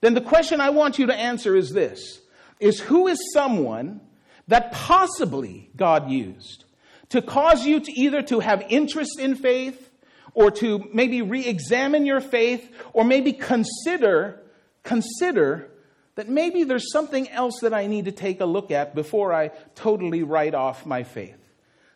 then 0.00 0.14
the 0.14 0.20
question 0.20 0.60
I 0.60 0.70
want 0.70 0.98
you 0.98 1.06
to 1.06 1.14
answer 1.14 1.56
is 1.56 1.70
this 1.70 2.20
is 2.60 2.80
who 2.80 3.06
is 3.06 3.18
someone 3.32 4.00
that 4.48 4.72
possibly 4.72 5.70
God 5.76 6.10
used 6.10 6.64
to 7.10 7.22
cause 7.22 7.64
you 7.64 7.80
to 7.80 7.92
either 7.92 8.22
to 8.22 8.40
have 8.40 8.64
interest 8.68 9.18
in 9.18 9.34
faith 9.34 9.90
or 10.34 10.50
to 10.50 10.88
maybe 10.92 11.22
re-examine 11.22 12.04
your 12.04 12.20
faith 12.20 12.70
or 12.92 13.04
maybe 13.04 13.32
consider 13.32 14.40
consider 14.82 15.70
that 16.14 16.28
maybe 16.28 16.64
there's 16.64 16.90
something 16.90 17.28
else 17.30 17.60
that 17.60 17.72
I 17.72 17.86
need 17.86 18.06
to 18.06 18.12
take 18.12 18.40
a 18.40 18.44
look 18.44 18.70
at 18.70 18.94
before 18.94 19.32
I 19.32 19.48
totally 19.76 20.24
write 20.24 20.54
off 20.54 20.84
my 20.84 21.04
faith. 21.04 21.36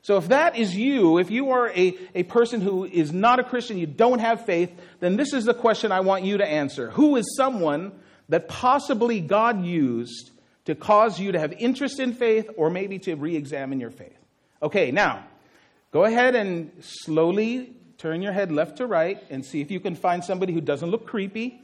So 0.03 0.17
if 0.17 0.29
that 0.29 0.57
is 0.57 0.77
you, 0.77 1.19
if 1.19 1.31
you 1.31 1.51
are 1.51 1.69
a, 1.71 1.97
a 2.15 2.23
person 2.25 2.61
who 2.61 2.85
is 2.85 3.13
not 3.13 3.39
a 3.39 3.45
Christian, 3.45 3.79
you 3.79 3.87
don't 3.87 4.19
have 4.19 4.45
faith, 4.45 4.73
then 5.01 5.17
this 5.17 5.33
is 5.33 5.45
the 5.45 5.55
question 5.55 5.91
I 5.91 6.01
want 6.01 6.25
you 6.25 6.39
to 6.39 6.47
answer. 6.47 6.91
Who 6.91 7.17
is 7.17 7.37
someone 7.37 7.93
that 8.29 8.49
possibly 8.49 9.21
God 9.21 9.65
used 9.65 10.31
to 10.65 10.75
cause 10.75 11.19
you 11.19 11.33
to 11.33 11.39
have 11.39 11.53
interest 11.53 12.01
in 12.01 12.13
faith 12.13 12.49
or 12.57 12.71
maybe 12.71 12.99
to 13.01 13.15
re 13.15 13.37
examine 13.37 13.81
your 13.81 13.91
faith? 13.91 14.19
Okay, 14.63 14.91
now, 14.91 15.25
go 15.91 16.05
ahead 16.05 16.35
and 16.35 16.71
slowly 16.81 17.75
turn 17.99 18.23
your 18.23 18.33
head 18.33 18.51
left 18.51 18.79
to 18.79 18.87
right 18.87 19.23
and 19.31 19.45
see 19.45 19.61
if 19.61 19.71
you 19.71 19.81
can 19.81 19.95
find 19.95 20.25
somebody 20.25 20.53
who 20.53 20.61
doesn't 20.61 20.91
look 20.91 21.07
creepy 21.07 21.61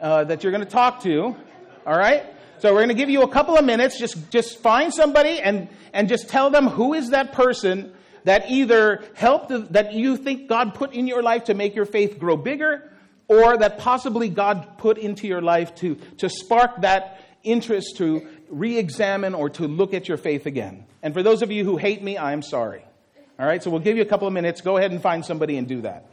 uh, 0.00 0.24
that 0.24 0.42
you're 0.42 0.52
going 0.52 0.64
to 0.64 0.70
talk 0.70 1.02
to. 1.02 1.34
All 1.86 1.96
right? 1.96 2.24
So 2.58 2.72
we're 2.72 2.80
going 2.80 2.88
to 2.88 2.94
give 2.94 3.10
you 3.10 3.22
a 3.22 3.28
couple 3.28 3.56
of 3.56 3.64
minutes. 3.64 3.98
Just, 3.98 4.30
just 4.30 4.58
find 4.58 4.92
somebody 4.92 5.40
and, 5.40 5.68
and 5.92 6.08
just 6.08 6.28
tell 6.28 6.50
them 6.50 6.66
who 6.66 6.94
is 6.94 7.10
that 7.10 7.32
person 7.32 7.92
that 8.24 8.50
either 8.50 9.02
helped, 9.14 9.48
that 9.72 9.94
you 9.94 10.16
think 10.16 10.48
God 10.48 10.74
put 10.74 10.92
in 10.92 11.06
your 11.06 11.22
life 11.22 11.44
to 11.44 11.54
make 11.54 11.74
your 11.74 11.86
faith 11.86 12.18
grow 12.18 12.36
bigger, 12.36 12.90
or 13.28 13.56
that 13.56 13.78
possibly 13.78 14.28
God 14.28 14.78
put 14.78 14.98
into 14.98 15.26
your 15.26 15.40
life 15.40 15.74
to, 15.76 15.96
to 16.18 16.28
spark 16.28 16.82
that 16.82 17.20
interest 17.44 17.96
to 17.98 18.26
re 18.48 18.78
examine 18.78 19.34
or 19.34 19.50
to 19.50 19.66
look 19.66 19.94
at 19.94 20.08
your 20.08 20.16
faith 20.16 20.46
again. 20.46 20.86
And 21.02 21.14
for 21.14 21.22
those 21.22 21.42
of 21.42 21.50
you 21.50 21.64
who 21.64 21.76
hate 21.76 22.02
me, 22.02 22.18
I'm 22.18 22.42
sorry. 22.42 22.84
All 23.38 23.46
right, 23.46 23.62
so 23.62 23.70
we'll 23.70 23.80
give 23.80 23.96
you 23.96 24.02
a 24.02 24.06
couple 24.06 24.28
of 24.28 24.32
minutes. 24.32 24.60
Go 24.60 24.76
ahead 24.76 24.92
and 24.92 25.02
find 25.02 25.24
somebody 25.24 25.56
and 25.56 25.66
do 25.66 25.80
that. 25.80 26.11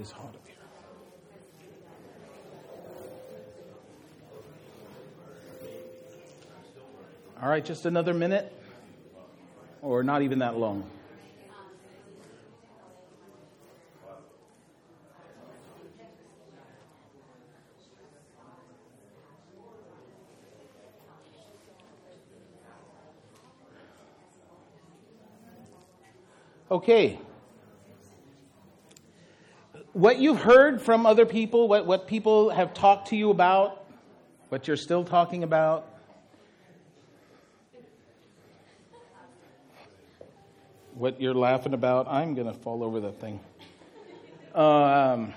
Is 0.00 0.10
hot 0.10 0.24
up. 0.24 0.36
All 7.42 7.48
right, 7.48 7.64
just 7.64 7.86
another 7.86 8.12
minute, 8.12 8.52
or 9.80 10.02
not 10.02 10.20
even 10.20 10.40
that 10.40 10.58
long. 10.58 10.84
Okay. 26.70 27.18
What 30.10 30.18
you've 30.18 30.40
heard 30.40 30.82
from 30.82 31.06
other 31.06 31.24
people, 31.24 31.68
what, 31.68 31.86
what 31.86 32.08
people 32.08 32.50
have 32.50 32.74
talked 32.74 33.10
to 33.10 33.16
you 33.16 33.30
about, 33.30 33.86
what 34.48 34.66
you're 34.66 34.76
still 34.76 35.04
talking 35.04 35.44
about, 35.44 35.86
what 40.94 41.20
you're 41.20 41.32
laughing 41.32 41.74
about, 41.74 42.08
I'm 42.08 42.34
going 42.34 42.48
to 42.48 42.52
fall 42.52 42.82
over 42.82 42.98
the 42.98 43.12
thing. 43.12 43.38
Um, 44.52 45.32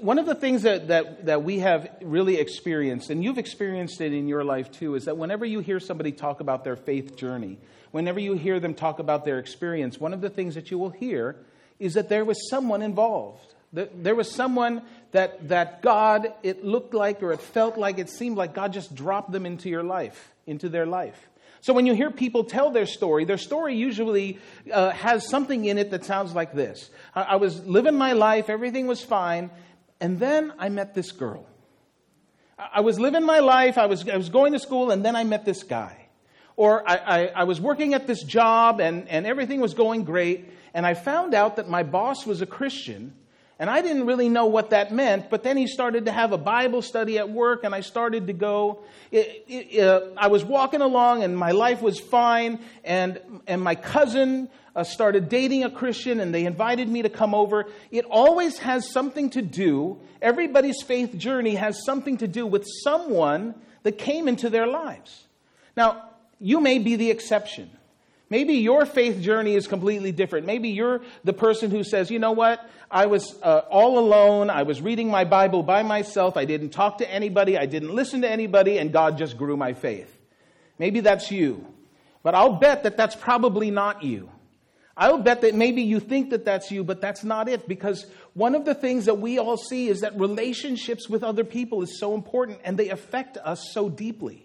one 0.00 0.18
of 0.18 0.26
the 0.26 0.34
things 0.34 0.64
that, 0.64 0.88
that, 0.88 1.24
that 1.24 1.44
we 1.44 1.60
have 1.60 1.88
really 2.02 2.36
experienced, 2.36 3.08
and 3.08 3.24
you've 3.24 3.38
experienced 3.38 4.02
it 4.02 4.12
in 4.12 4.28
your 4.28 4.44
life 4.44 4.70
too, 4.70 4.96
is 4.96 5.06
that 5.06 5.16
whenever 5.16 5.46
you 5.46 5.60
hear 5.60 5.80
somebody 5.80 6.12
talk 6.12 6.40
about 6.40 6.62
their 6.62 6.76
faith 6.76 7.16
journey, 7.16 7.56
whenever 7.90 8.20
you 8.20 8.34
hear 8.34 8.60
them 8.60 8.74
talk 8.74 8.98
about 8.98 9.24
their 9.24 9.38
experience, 9.38 9.98
one 9.98 10.12
of 10.12 10.20
the 10.20 10.28
things 10.28 10.56
that 10.56 10.70
you 10.70 10.76
will 10.76 10.90
hear 10.90 11.36
is 11.78 11.94
that 11.94 12.08
there 12.08 12.24
was 12.24 12.48
someone 12.48 12.82
involved. 12.82 13.54
That 13.72 14.04
There 14.04 14.14
was 14.14 14.30
someone 14.30 14.82
that, 15.12 15.48
that 15.48 15.82
God, 15.82 16.32
it 16.42 16.64
looked 16.64 16.94
like 16.94 17.22
or 17.22 17.32
it 17.32 17.40
felt 17.40 17.76
like, 17.76 17.98
it 17.98 18.08
seemed 18.08 18.36
like 18.36 18.54
God 18.54 18.72
just 18.72 18.94
dropped 18.94 19.32
them 19.32 19.46
into 19.46 19.68
your 19.68 19.82
life, 19.82 20.32
into 20.46 20.68
their 20.68 20.86
life. 20.86 21.28
So 21.60 21.72
when 21.72 21.86
you 21.86 21.94
hear 21.94 22.10
people 22.10 22.44
tell 22.44 22.70
their 22.70 22.84
story, 22.84 23.24
their 23.24 23.38
story 23.38 23.74
usually 23.74 24.38
uh, 24.70 24.90
has 24.90 25.26
something 25.26 25.64
in 25.64 25.78
it 25.78 25.90
that 25.92 26.04
sounds 26.04 26.34
like 26.34 26.52
this 26.52 26.90
I, 27.14 27.22
I 27.22 27.36
was 27.36 27.64
living 27.64 27.96
my 27.96 28.12
life, 28.12 28.50
everything 28.50 28.86
was 28.86 29.02
fine, 29.02 29.50
and 29.98 30.20
then 30.20 30.52
I 30.58 30.68
met 30.68 30.94
this 30.94 31.10
girl. 31.10 31.46
I, 32.58 32.68
I 32.74 32.80
was 32.80 33.00
living 33.00 33.24
my 33.24 33.38
life, 33.38 33.78
I 33.78 33.86
was, 33.86 34.06
I 34.08 34.16
was 34.16 34.28
going 34.28 34.52
to 34.52 34.58
school, 34.58 34.90
and 34.90 35.02
then 35.02 35.16
I 35.16 35.24
met 35.24 35.46
this 35.46 35.62
guy. 35.62 36.03
Or 36.56 36.88
I, 36.88 36.94
I, 36.94 37.26
I, 37.26 37.44
was 37.44 37.60
working 37.60 37.94
at 37.94 38.06
this 38.06 38.22
job 38.22 38.80
and, 38.80 39.08
and 39.08 39.26
everything 39.26 39.60
was 39.60 39.74
going 39.74 40.04
great, 40.04 40.48
and 40.72 40.86
I 40.86 40.94
found 40.94 41.34
out 41.34 41.56
that 41.56 41.68
my 41.68 41.82
boss 41.82 42.24
was 42.26 42.42
a 42.42 42.46
Christian, 42.46 43.12
and 43.58 43.70
I 43.70 43.80
didn't 43.82 44.06
really 44.06 44.28
know 44.28 44.46
what 44.46 44.70
that 44.70 44.92
meant, 44.92 45.30
but 45.30 45.42
then 45.42 45.56
he 45.56 45.66
started 45.66 46.06
to 46.06 46.12
have 46.12 46.32
a 46.32 46.38
Bible 46.38 46.82
study 46.82 47.18
at 47.18 47.30
work, 47.30 47.64
and 47.64 47.74
I 47.74 47.80
started 47.80 48.26
to 48.26 48.32
go. 48.32 48.82
It, 49.12 49.44
it, 49.48 50.12
I 50.16 50.26
was 50.26 50.44
walking 50.44 50.80
along, 50.80 51.22
and 51.22 51.36
my 51.36 51.52
life 51.52 51.80
was 51.80 51.98
fine, 52.00 52.60
and, 52.84 53.20
and 53.46 53.62
my 53.62 53.76
cousin 53.76 54.48
uh, 54.74 54.82
started 54.82 55.28
dating 55.28 55.64
a 55.64 55.70
Christian, 55.70 56.20
and 56.20 56.34
they 56.34 56.46
invited 56.46 56.88
me 56.88 57.02
to 57.02 57.08
come 57.08 57.34
over. 57.34 57.66
It 57.90 58.04
always 58.04 58.58
has 58.58 58.90
something 58.90 59.30
to 59.30 59.42
do, 59.42 60.00
everybody's 60.20 60.82
faith 60.82 61.16
journey 61.16 61.54
has 61.54 61.84
something 61.84 62.16
to 62.18 62.28
do 62.28 62.46
with 62.46 62.64
someone 62.82 63.54
that 63.84 63.98
came 63.98 64.26
into 64.26 64.50
their 64.50 64.66
lives. 64.66 65.24
Now, 65.76 66.10
you 66.40 66.60
may 66.60 66.78
be 66.78 66.96
the 66.96 67.10
exception. 67.10 67.70
Maybe 68.30 68.54
your 68.54 68.86
faith 68.86 69.20
journey 69.20 69.54
is 69.54 69.66
completely 69.66 70.10
different. 70.10 70.46
Maybe 70.46 70.70
you're 70.70 71.02
the 71.24 71.32
person 71.32 71.70
who 71.70 71.84
says, 71.84 72.10
you 72.10 72.18
know 72.18 72.32
what? 72.32 72.68
I 72.90 73.06
was 73.06 73.34
uh, 73.42 73.62
all 73.70 73.98
alone. 73.98 74.50
I 74.50 74.62
was 74.62 74.80
reading 74.80 75.08
my 75.08 75.24
Bible 75.24 75.62
by 75.62 75.82
myself. 75.82 76.36
I 76.36 76.44
didn't 76.44 76.70
talk 76.70 76.98
to 76.98 77.10
anybody. 77.10 77.58
I 77.58 77.66
didn't 77.66 77.94
listen 77.94 78.22
to 78.22 78.30
anybody, 78.30 78.78
and 78.78 78.92
God 78.92 79.18
just 79.18 79.36
grew 79.36 79.56
my 79.56 79.74
faith. 79.74 80.16
Maybe 80.78 81.00
that's 81.00 81.30
you. 81.30 81.66
But 82.22 82.34
I'll 82.34 82.54
bet 82.54 82.84
that 82.84 82.96
that's 82.96 83.14
probably 83.14 83.70
not 83.70 84.02
you. 84.02 84.30
I'll 84.96 85.18
bet 85.18 85.40
that 85.42 85.54
maybe 85.54 85.82
you 85.82 86.00
think 86.00 86.30
that 86.30 86.44
that's 86.44 86.70
you, 86.70 86.84
but 86.84 87.00
that's 87.00 87.24
not 87.24 87.48
it. 87.48 87.68
Because 87.68 88.06
one 88.32 88.54
of 88.54 88.64
the 88.64 88.74
things 88.74 89.04
that 89.06 89.18
we 89.18 89.38
all 89.38 89.56
see 89.56 89.88
is 89.88 90.00
that 90.00 90.18
relationships 90.18 91.08
with 91.08 91.22
other 91.22 91.44
people 91.44 91.82
is 91.82 91.98
so 91.98 92.14
important 92.14 92.60
and 92.64 92.78
they 92.78 92.90
affect 92.90 93.36
us 93.36 93.70
so 93.72 93.88
deeply. 93.88 94.43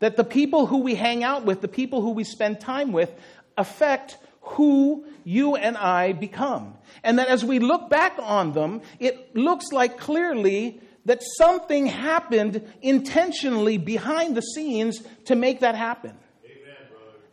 That 0.00 0.16
the 0.16 0.24
people 0.24 0.66
who 0.66 0.78
we 0.78 0.94
hang 0.94 1.24
out 1.24 1.44
with, 1.44 1.60
the 1.60 1.68
people 1.68 2.02
who 2.02 2.10
we 2.10 2.24
spend 2.24 2.60
time 2.60 2.92
with, 2.92 3.10
affect 3.56 4.18
who 4.40 5.04
you 5.24 5.56
and 5.56 5.76
I 5.76 6.12
become. 6.12 6.74
And 7.02 7.18
that 7.18 7.28
as 7.28 7.44
we 7.44 7.58
look 7.58 7.90
back 7.90 8.16
on 8.18 8.52
them, 8.52 8.80
it 8.98 9.36
looks 9.36 9.72
like 9.72 9.98
clearly 9.98 10.80
that 11.04 11.22
something 11.36 11.86
happened 11.86 12.62
intentionally 12.82 13.78
behind 13.78 14.36
the 14.36 14.42
scenes 14.42 15.02
to 15.26 15.34
make 15.34 15.60
that 15.60 15.74
happen. 15.74 16.16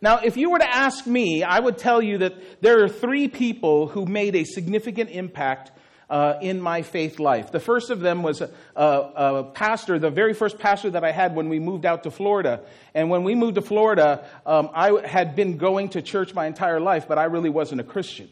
now, 0.00 0.18
if 0.18 0.36
you 0.36 0.50
were 0.50 0.58
to 0.58 0.74
ask 0.74 1.06
me, 1.06 1.42
I 1.42 1.58
would 1.60 1.78
tell 1.78 2.02
you 2.02 2.18
that 2.18 2.62
there 2.62 2.82
are 2.82 2.88
three 2.88 3.28
people 3.28 3.88
who 3.88 4.06
made 4.06 4.34
a 4.34 4.44
significant 4.44 5.10
impact 5.10 5.72
uh, 6.08 6.34
in 6.40 6.60
my 6.60 6.82
faith 6.82 7.18
life. 7.18 7.50
The 7.50 7.60
first 7.60 7.90
of 7.90 8.00
them 8.00 8.22
was 8.22 8.40
a, 8.40 8.50
a, 8.76 8.84
a, 8.84 9.44
pastor, 9.44 9.98
the 9.98 10.10
very 10.10 10.34
first 10.34 10.58
pastor 10.58 10.90
that 10.90 11.04
I 11.04 11.10
had 11.10 11.34
when 11.34 11.48
we 11.48 11.58
moved 11.58 11.84
out 11.84 12.04
to 12.04 12.10
Florida. 12.10 12.60
And 12.94 13.10
when 13.10 13.24
we 13.24 13.34
moved 13.34 13.56
to 13.56 13.62
Florida, 13.62 14.24
um, 14.44 14.70
I 14.72 15.06
had 15.06 15.34
been 15.34 15.56
going 15.56 15.90
to 15.90 16.02
church 16.02 16.32
my 16.32 16.46
entire 16.46 16.80
life, 16.80 17.08
but 17.08 17.18
I 17.18 17.24
really 17.24 17.50
wasn't 17.50 17.80
a 17.80 17.84
Christian. 17.84 18.28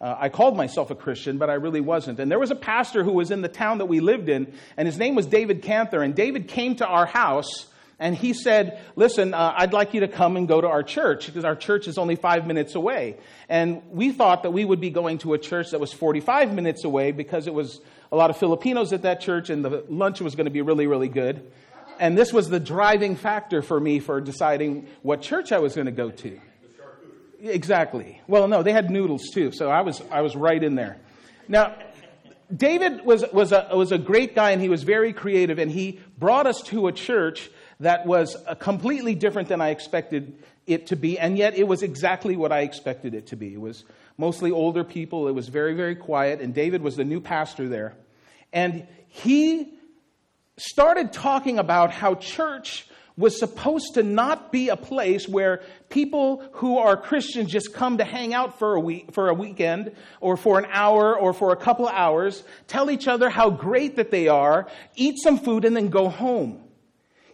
Uh, 0.00 0.14
I 0.18 0.28
called 0.28 0.56
myself 0.56 0.90
a 0.90 0.94
Christian, 0.94 1.38
but 1.38 1.48
I 1.48 1.54
really 1.54 1.80
wasn't. 1.80 2.20
And 2.20 2.30
there 2.30 2.38
was 2.38 2.50
a 2.50 2.56
pastor 2.56 3.02
who 3.02 3.12
was 3.12 3.30
in 3.30 3.40
the 3.40 3.48
town 3.48 3.78
that 3.78 3.86
we 3.86 4.00
lived 4.00 4.28
in, 4.28 4.52
and 4.76 4.86
his 4.86 4.98
name 4.98 5.14
was 5.14 5.26
David 5.26 5.62
Canther. 5.62 6.02
And 6.02 6.14
David 6.14 6.48
came 6.48 6.76
to 6.76 6.86
our 6.86 7.06
house 7.06 7.66
and 7.98 8.14
he 8.14 8.34
said, 8.34 8.80
Listen, 8.94 9.32
uh, 9.32 9.54
I'd 9.56 9.72
like 9.72 9.94
you 9.94 10.00
to 10.00 10.08
come 10.08 10.36
and 10.36 10.46
go 10.46 10.60
to 10.60 10.68
our 10.68 10.82
church 10.82 11.26
because 11.26 11.44
our 11.44 11.56
church 11.56 11.88
is 11.88 11.96
only 11.96 12.16
five 12.16 12.46
minutes 12.46 12.74
away. 12.74 13.16
And 13.48 13.82
we 13.90 14.12
thought 14.12 14.42
that 14.42 14.50
we 14.50 14.64
would 14.64 14.80
be 14.80 14.90
going 14.90 15.18
to 15.18 15.32
a 15.32 15.38
church 15.38 15.70
that 15.70 15.80
was 15.80 15.92
45 15.92 16.52
minutes 16.52 16.84
away 16.84 17.12
because 17.12 17.46
it 17.46 17.54
was 17.54 17.80
a 18.12 18.16
lot 18.16 18.30
of 18.30 18.36
Filipinos 18.36 18.92
at 18.92 19.02
that 19.02 19.20
church 19.20 19.50
and 19.50 19.64
the 19.64 19.84
lunch 19.88 20.20
was 20.20 20.34
going 20.34 20.44
to 20.44 20.50
be 20.50 20.60
really, 20.60 20.86
really 20.86 21.08
good. 21.08 21.50
And 21.98 22.18
this 22.18 22.32
was 22.32 22.50
the 22.50 22.60
driving 22.60 23.16
factor 23.16 23.62
for 23.62 23.80
me 23.80 24.00
for 24.00 24.20
deciding 24.20 24.86
what 25.02 25.22
church 25.22 25.50
I 25.50 25.58
was 25.58 25.74
going 25.74 25.86
to 25.86 25.92
go 25.92 26.10
to. 26.10 26.38
Exactly. 27.42 28.20
Well, 28.26 28.48
no, 28.48 28.62
they 28.62 28.72
had 28.72 28.90
noodles 28.90 29.30
too, 29.32 29.52
so 29.52 29.70
I 29.70 29.82
was, 29.82 30.02
I 30.10 30.20
was 30.20 30.36
right 30.36 30.62
in 30.62 30.74
there. 30.74 30.98
Now, 31.48 31.76
David 32.54 33.04
was, 33.04 33.24
was, 33.32 33.52
a, 33.52 33.68
was 33.72 33.92
a 33.92 33.98
great 33.98 34.34
guy 34.34 34.50
and 34.50 34.60
he 34.60 34.68
was 34.68 34.82
very 34.82 35.12
creative, 35.12 35.58
and 35.58 35.70
he 35.70 36.00
brought 36.18 36.46
us 36.46 36.60
to 36.66 36.86
a 36.86 36.92
church 36.92 37.50
that 37.80 38.06
was 38.06 38.36
uh, 38.46 38.54
completely 38.54 39.14
different 39.14 39.48
than 39.48 39.60
I 39.60 39.70
expected 39.70 40.38
it 40.66 40.88
to 40.88 40.96
be, 40.96 41.18
and 41.18 41.36
yet 41.38 41.54
it 41.54 41.68
was 41.68 41.82
exactly 41.82 42.36
what 42.36 42.52
I 42.52 42.60
expected 42.60 43.14
it 43.14 43.28
to 43.28 43.36
be. 43.36 43.54
It 43.54 43.60
was 43.60 43.84
mostly 44.18 44.50
older 44.50 44.82
people, 44.82 45.28
it 45.28 45.32
was 45.32 45.48
very, 45.48 45.74
very 45.74 45.94
quiet, 45.94 46.40
and 46.40 46.54
David 46.54 46.82
was 46.82 46.96
the 46.96 47.04
new 47.04 47.20
pastor 47.20 47.68
there. 47.68 47.94
And 48.52 48.86
he 49.08 49.74
started 50.56 51.12
talking 51.12 51.58
about 51.58 51.90
how 51.90 52.14
church 52.14 52.86
was 53.16 53.38
supposed 53.38 53.94
to 53.94 54.02
not 54.02 54.52
be 54.52 54.68
a 54.68 54.76
place 54.76 55.26
where 55.26 55.62
people 55.88 56.42
who 56.52 56.78
are 56.78 56.96
Christians 56.96 57.50
just 57.50 57.72
come 57.72 57.98
to 57.98 58.04
hang 58.04 58.34
out 58.34 58.58
for 58.58 58.74
a 58.74 58.80
week, 58.80 59.12
for 59.12 59.28
a 59.28 59.34
weekend 59.34 59.92
or 60.20 60.36
for 60.36 60.58
an 60.58 60.66
hour 60.70 61.18
or 61.18 61.32
for 61.32 61.50
a 61.52 61.56
couple 61.56 61.88
hours, 61.88 62.44
tell 62.66 62.90
each 62.90 63.08
other 63.08 63.30
how 63.30 63.48
great 63.48 63.96
that 63.96 64.10
they 64.10 64.28
are, 64.28 64.68
eat 64.96 65.16
some 65.18 65.38
food 65.38 65.64
and 65.64 65.74
then 65.74 65.88
go 65.88 66.08
home. 66.08 66.62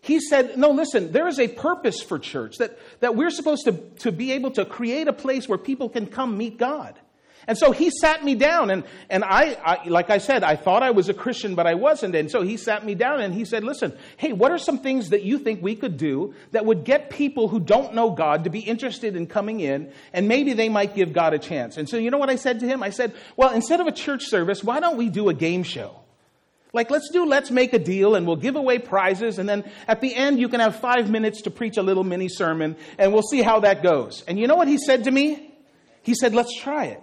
He 0.03 0.21
said, 0.21 0.59
no, 0.59 0.71
listen, 0.73 1.13
there 1.13 1.29
is 1.29 1.39
a 1.39 1.47
purpose 1.47 2.03
for 2.03 2.19
church, 2.19 2.59
that, 2.59 2.77
that 3.01 3.15
we're 3.15 3.31
supposed 3.31 3.67
to, 3.67 3.73
to 4.01 4.11
be 4.11 4.33
able 4.33 4.51
to 4.53 4.65
create 4.65 5.07
a 5.07 5.13
place 5.13 5.49
where 5.49 5.59
people 5.59 5.89
can 5.89 6.07
come 6.07 6.37
meet 6.37 6.59
God. 6.59 6.99
And 7.47 7.57
so 7.57 7.71
he 7.71 7.91
sat 7.91 8.25
me 8.25 8.35
down, 8.35 8.71
and, 8.71 8.85
and 9.09 9.25
I, 9.25 9.57
I, 9.65 9.89
like 9.89 10.11
I 10.11 10.19
said, 10.19 10.43
I 10.43 10.57
thought 10.57 10.83
I 10.83 10.91
was 10.91 11.09
a 11.09 11.15
Christian, 11.15 11.55
but 11.55 11.69
I 11.69 11.75
wasn't. 11.75 12.17
And 12.17 12.31
so 12.31 12.43
he 12.43 12.57
sat 12.57 12.85
me 12.85 12.95
down 12.95 13.21
and 13.21 13.35
he 13.35 13.45
said, 13.45 13.65
Listen, 13.65 13.97
hey, 14.17 14.33
what 14.33 14.53
are 14.53 14.59
some 14.59 14.79
things 14.79 15.11
that 15.11 15.23
you 15.23 15.39
think 15.39 15.63
we 15.63 15.75
could 15.75 15.97
do 15.97 16.35
that 16.53 16.67
would 16.67 16.85
get 16.85 17.11
people 17.11 17.49
who 17.49 17.59
don't 17.59 17.95
know 17.95 18.11
God 18.11 18.45
to 18.45 18.51
be 18.51 18.61
interested 18.61 19.17
in 19.17 19.27
coming 19.27 19.61
in, 19.61 19.93
and 20.13 20.29
maybe 20.29 20.53
they 20.53 20.69
might 20.69 20.95
give 20.95 21.13
God 21.13 21.35
a 21.35 21.39
chance? 21.39 21.77
And 21.79 21.89
so 21.89 21.97
you 21.97 22.11
know 22.13 22.19
what 22.19 22.31
I 22.31 22.37
said 22.37 22.61
to 22.61 22.67
him? 22.69 22.83
I 22.83 22.91
said, 22.91 23.13
Well, 23.37 23.53
instead 23.53 23.81
of 23.81 23.89
a 23.89 23.93
church 23.93 24.27
service, 24.27 24.63
why 24.63 24.79
don't 24.79 24.97
we 24.97 25.09
do 25.09 25.29
a 25.29 25.35
game 25.35 25.65
show? 25.65 26.02
Like, 26.75 26.91
let's 26.91 27.11
do, 27.11 27.27
let's 27.27 27.51
make 27.51 27.75
a 27.75 27.79
deal 27.79 28.15
and 28.15 28.27
we'll 28.27 28.37
give 28.37 28.57
away 28.57 28.79
prizes. 28.79 29.39
And 29.39 29.47
then 29.47 29.71
at 29.87 30.01
the 30.01 30.15
end, 30.15 30.41
you 30.41 30.49
can 30.49 30.61
have 30.61 30.77
five 30.77 31.11
minutes 31.11 31.43
to 31.43 31.51
preach 31.51 31.77
a 31.77 31.83
little 31.83 32.05
mini 32.05 32.29
sermon 32.29 32.77
and 32.99 33.13
we'll 33.13 33.23
see 33.23 33.43
how 33.43 33.61
that 33.61 33.83
goes. 33.83 34.25
And 34.27 34.39
you 34.39 34.47
know 34.47 34.57
what 34.57 34.69
he 34.69 34.79
said 34.79 35.05
to 35.05 35.11
me? 35.11 35.55
He 36.03 36.15
said, 36.15 36.35
let's 36.35 36.59
try 36.59 36.87
it. 36.87 37.03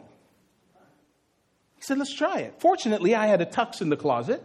He 1.76 1.84
said, 1.84 2.00
let's 2.00 2.14
try 2.14 2.40
it. 2.40 2.56
Fortunately, 2.60 3.14
I 3.14 3.28
had 3.28 3.42
a 3.42 3.46
tux 3.46 3.82
in 3.82 3.90
the 3.90 3.96
closet. 3.96 4.44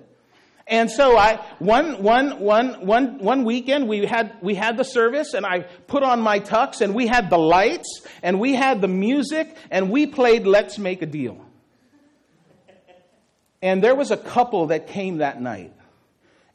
And 0.67 0.91
so 0.91 1.17
I, 1.17 1.37
one, 1.59 2.03
one, 2.03 2.41
one, 2.41 2.87
one, 2.87 3.19
one 3.19 3.45
weekend 3.45 3.89
we 3.89 4.07
had, 4.07 4.37
we 4.41 4.55
had 4.55 4.77
the 4.77 4.85
service 4.85 5.35
and 5.35 5.45
I 5.45 5.61
put 5.61 6.03
on 6.03 6.21
my 6.21 6.41
tux 6.41 6.81
and 6.81 6.95
we 6.95 7.07
had 7.07 7.29
the 7.29 7.39
lights 7.39 8.07
and 8.23 8.41
we 8.41 8.55
had 8.55 8.81
the 8.81 8.89
music 8.89 9.57
and 9.71 9.91
we 9.91 10.07
played 10.07 10.47
Let's 10.47 10.79
Make 10.79 11.03
a 11.03 11.07
Deal. 11.07 11.44
And 13.65 13.83
there 13.83 13.95
was 13.95 14.11
a 14.11 14.19
couple 14.19 14.67
that 14.67 14.89
came 14.89 15.19
that 15.19 15.41
night. 15.41 15.73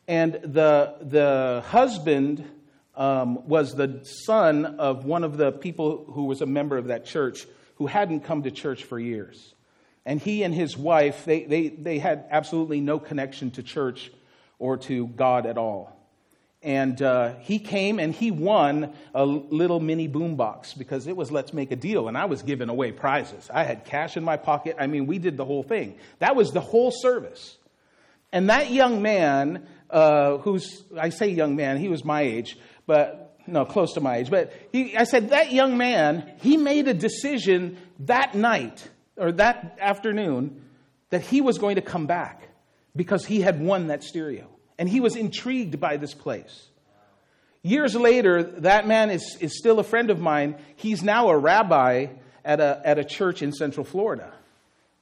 And 0.07 0.33
the, 0.33 0.93
the 1.01 1.63
husband 1.65 2.47
um, 2.95 3.47
was 3.47 3.73
the 3.73 4.01
son 4.03 4.77
of 4.77 5.05
one 5.05 5.23
of 5.23 5.35
the 5.35 5.51
people 5.51 6.05
who 6.13 6.25
was 6.25 6.41
a 6.41 6.45
member 6.45 6.77
of 6.77 6.85
that 6.85 7.07
church 7.07 7.47
who 7.77 7.87
hadn't 7.87 8.25
come 8.25 8.43
to 8.43 8.51
church 8.51 8.83
for 8.83 8.99
years. 8.99 9.55
And 10.05 10.21
he 10.21 10.43
and 10.43 10.53
his 10.53 10.77
wife, 10.77 11.25
they, 11.25 11.45
they, 11.45 11.69
they 11.69 11.97
had 11.97 12.25
absolutely 12.29 12.79
no 12.79 12.99
connection 12.99 13.49
to 13.51 13.63
church 13.63 14.11
or 14.59 14.77
to 14.77 15.07
God 15.07 15.47
at 15.47 15.57
all. 15.57 15.98
And 16.61 17.01
uh, 17.01 17.35
he 17.39 17.57
came 17.57 17.99
and 17.99 18.13
he 18.13 18.31
won 18.31 18.93
a 19.13 19.25
little 19.25 19.79
mini 19.79 20.09
boombox 20.09 20.77
because 20.77 21.07
it 21.07 21.15
was 21.15 21.31
let's 21.31 21.53
make 21.53 21.71
a 21.71 21.77
deal. 21.77 22.09
And 22.09 22.17
I 22.17 22.25
was 22.25 22.43
giving 22.43 22.67
away 22.67 22.91
prizes. 22.91 23.49
I 23.53 23.63
had 23.63 23.85
cash 23.85 24.17
in 24.17 24.25
my 24.25 24.35
pocket. 24.35 24.75
I 24.77 24.87
mean, 24.87 25.07
we 25.07 25.19
did 25.19 25.37
the 25.37 25.45
whole 25.45 25.63
thing. 25.63 25.97
That 26.19 26.35
was 26.35 26.51
the 26.51 26.59
whole 26.59 26.91
service. 26.91 27.57
And 28.33 28.49
that 28.49 28.71
young 28.71 29.01
man, 29.01 29.67
uh, 29.89 30.37
who's, 30.39 30.83
I 30.97 31.09
say 31.09 31.29
young 31.29 31.55
man, 31.55 31.77
he 31.77 31.87
was 31.87 32.03
my 32.03 32.21
age, 32.21 32.57
but 32.85 33.37
no, 33.47 33.63
close 33.65 33.93
to 33.93 34.01
my 34.01 34.17
age. 34.17 34.29
But 34.29 34.53
he, 34.73 34.97
I 34.97 35.05
said, 35.05 35.29
that 35.29 35.53
young 35.53 35.77
man, 35.77 36.29
he 36.41 36.57
made 36.57 36.89
a 36.89 36.93
decision 36.93 37.77
that 37.99 38.35
night 38.35 38.87
or 39.15 39.31
that 39.33 39.77
afternoon 39.79 40.61
that 41.09 41.21
he 41.21 41.39
was 41.39 41.57
going 41.57 41.75
to 41.75 41.81
come 41.81 42.05
back 42.05 42.49
because 42.95 43.25
he 43.25 43.39
had 43.39 43.61
won 43.61 43.87
that 43.87 44.03
stereo 44.03 44.47
and 44.79 44.89
he 44.89 45.01
was 45.01 45.15
intrigued 45.15 45.79
by 45.79 45.97
this 45.97 46.15
place. 46.15 46.67
Years 47.61 47.93
later, 47.93 48.41
that 48.41 48.87
man 48.87 49.11
is, 49.11 49.37
is 49.41 49.57
still 49.57 49.77
a 49.79 49.83
friend 49.83 50.09
of 50.09 50.19
mine. 50.21 50.55
He's 50.77 51.03
now 51.03 51.27
a 51.27 51.37
rabbi 51.37 52.07
at 52.45 52.61
a, 52.61 52.81
at 52.85 52.97
a 52.97 53.03
church 53.03 53.41
in 53.41 53.51
Central 53.51 53.85
Florida. 53.85 54.33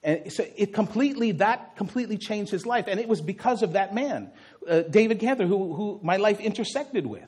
And 0.03 0.33
so 0.33 0.43
it 0.55 0.73
completely, 0.73 1.33
that 1.33 1.75
completely 1.75 2.17
changed 2.17 2.51
his 2.51 2.65
life. 2.65 2.85
And 2.87 2.99
it 2.99 3.07
was 3.07 3.21
because 3.21 3.61
of 3.61 3.73
that 3.73 3.93
man, 3.93 4.31
uh, 4.67 4.81
David 4.81 5.19
Ganther, 5.19 5.45
who, 5.45 5.75
who 5.75 5.99
my 6.01 6.17
life 6.17 6.39
intersected 6.39 7.05
with. 7.05 7.27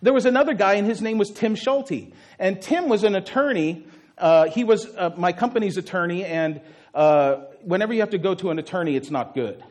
There 0.00 0.12
was 0.12 0.26
another 0.26 0.54
guy, 0.54 0.74
and 0.74 0.86
his 0.86 1.02
name 1.02 1.18
was 1.18 1.30
Tim 1.30 1.56
Schulte. 1.56 2.12
And 2.38 2.62
Tim 2.62 2.88
was 2.88 3.02
an 3.02 3.16
attorney. 3.16 3.84
Uh, 4.16 4.46
he 4.46 4.62
was 4.62 4.86
uh, 4.96 5.10
my 5.16 5.32
company's 5.32 5.76
attorney, 5.76 6.24
and 6.24 6.60
uh, 6.94 7.36
whenever 7.62 7.92
you 7.92 8.00
have 8.00 8.10
to 8.10 8.18
go 8.18 8.36
to 8.36 8.50
an 8.50 8.60
attorney, 8.60 8.94
it's 8.94 9.10
not 9.10 9.34
good. 9.34 9.64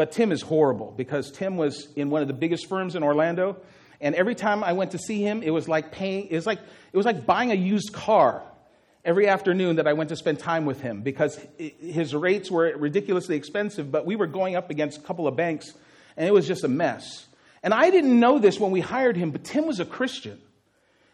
But 0.00 0.12
Tim 0.12 0.32
is 0.32 0.40
horrible 0.40 0.94
because 0.96 1.30
Tim 1.30 1.58
was 1.58 1.88
in 1.94 2.08
one 2.08 2.22
of 2.22 2.28
the 2.28 2.32
biggest 2.32 2.70
firms 2.70 2.96
in 2.96 3.02
Orlando. 3.02 3.58
And 4.00 4.14
every 4.14 4.34
time 4.34 4.64
I 4.64 4.72
went 4.72 4.92
to 4.92 4.98
see 4.98 5.20
him, 5.20 5.42
it 5.42 5.50
was 5.50 5.68
like 5.68 5.92
paying, 5.92 6.28
it 6.28 6.36
was 6.36 6.46
like, 6.46 6.58
it 6.58 6.96
was 6.96 7.04
like 7.04 7.26
buying 7.26 7.50
a 7.50 7.54
used 7.54 7.92
car 7.92 8.42
every 9.04 9.28
afternoon 9.28 9.76
that 9.76 9.86
I 9.86 9.92
went 9.92 10.08
to 10.08 10.16
spend 10.16 10.38
time 10.38 10.64
with 10.64 10.80
him 10.80 11.02
because 11.02 11.38
his 11.58 12.14
rates 12.14 12.50
were 12.50 12.74
ridiculously 12.78 13.36
expensive, 13.36 13.92
but 13.92 14.06
we 14.06 14.16
were 14.16 14.26
going 14.26 14.56
up 14.56 14.70
against 14.70 14.96
a 14.96 15.02
couple 15.02 15.28
of 15.28 15.36
banks 15.36 15.74
and 16.16 16.26
it 16.26 16.32
was 16.32 16.46
just 16.46 16.64
a 16.64 16.68
mess. 16.68 17.26
And 17.62 17.74
I 17.74 17.90
didn't 17.90 18.18
know 18.18 18.38
this 18.38 18.58
when 18.58 18.70
we 18.70 18.80
hired 18.80 19.18
him, 19.18 19.32
but 19.32 19.44
Tim 19.44 19.66
was 19.66 19.80
a 19.80 19.84
Christian. 19.84 20.40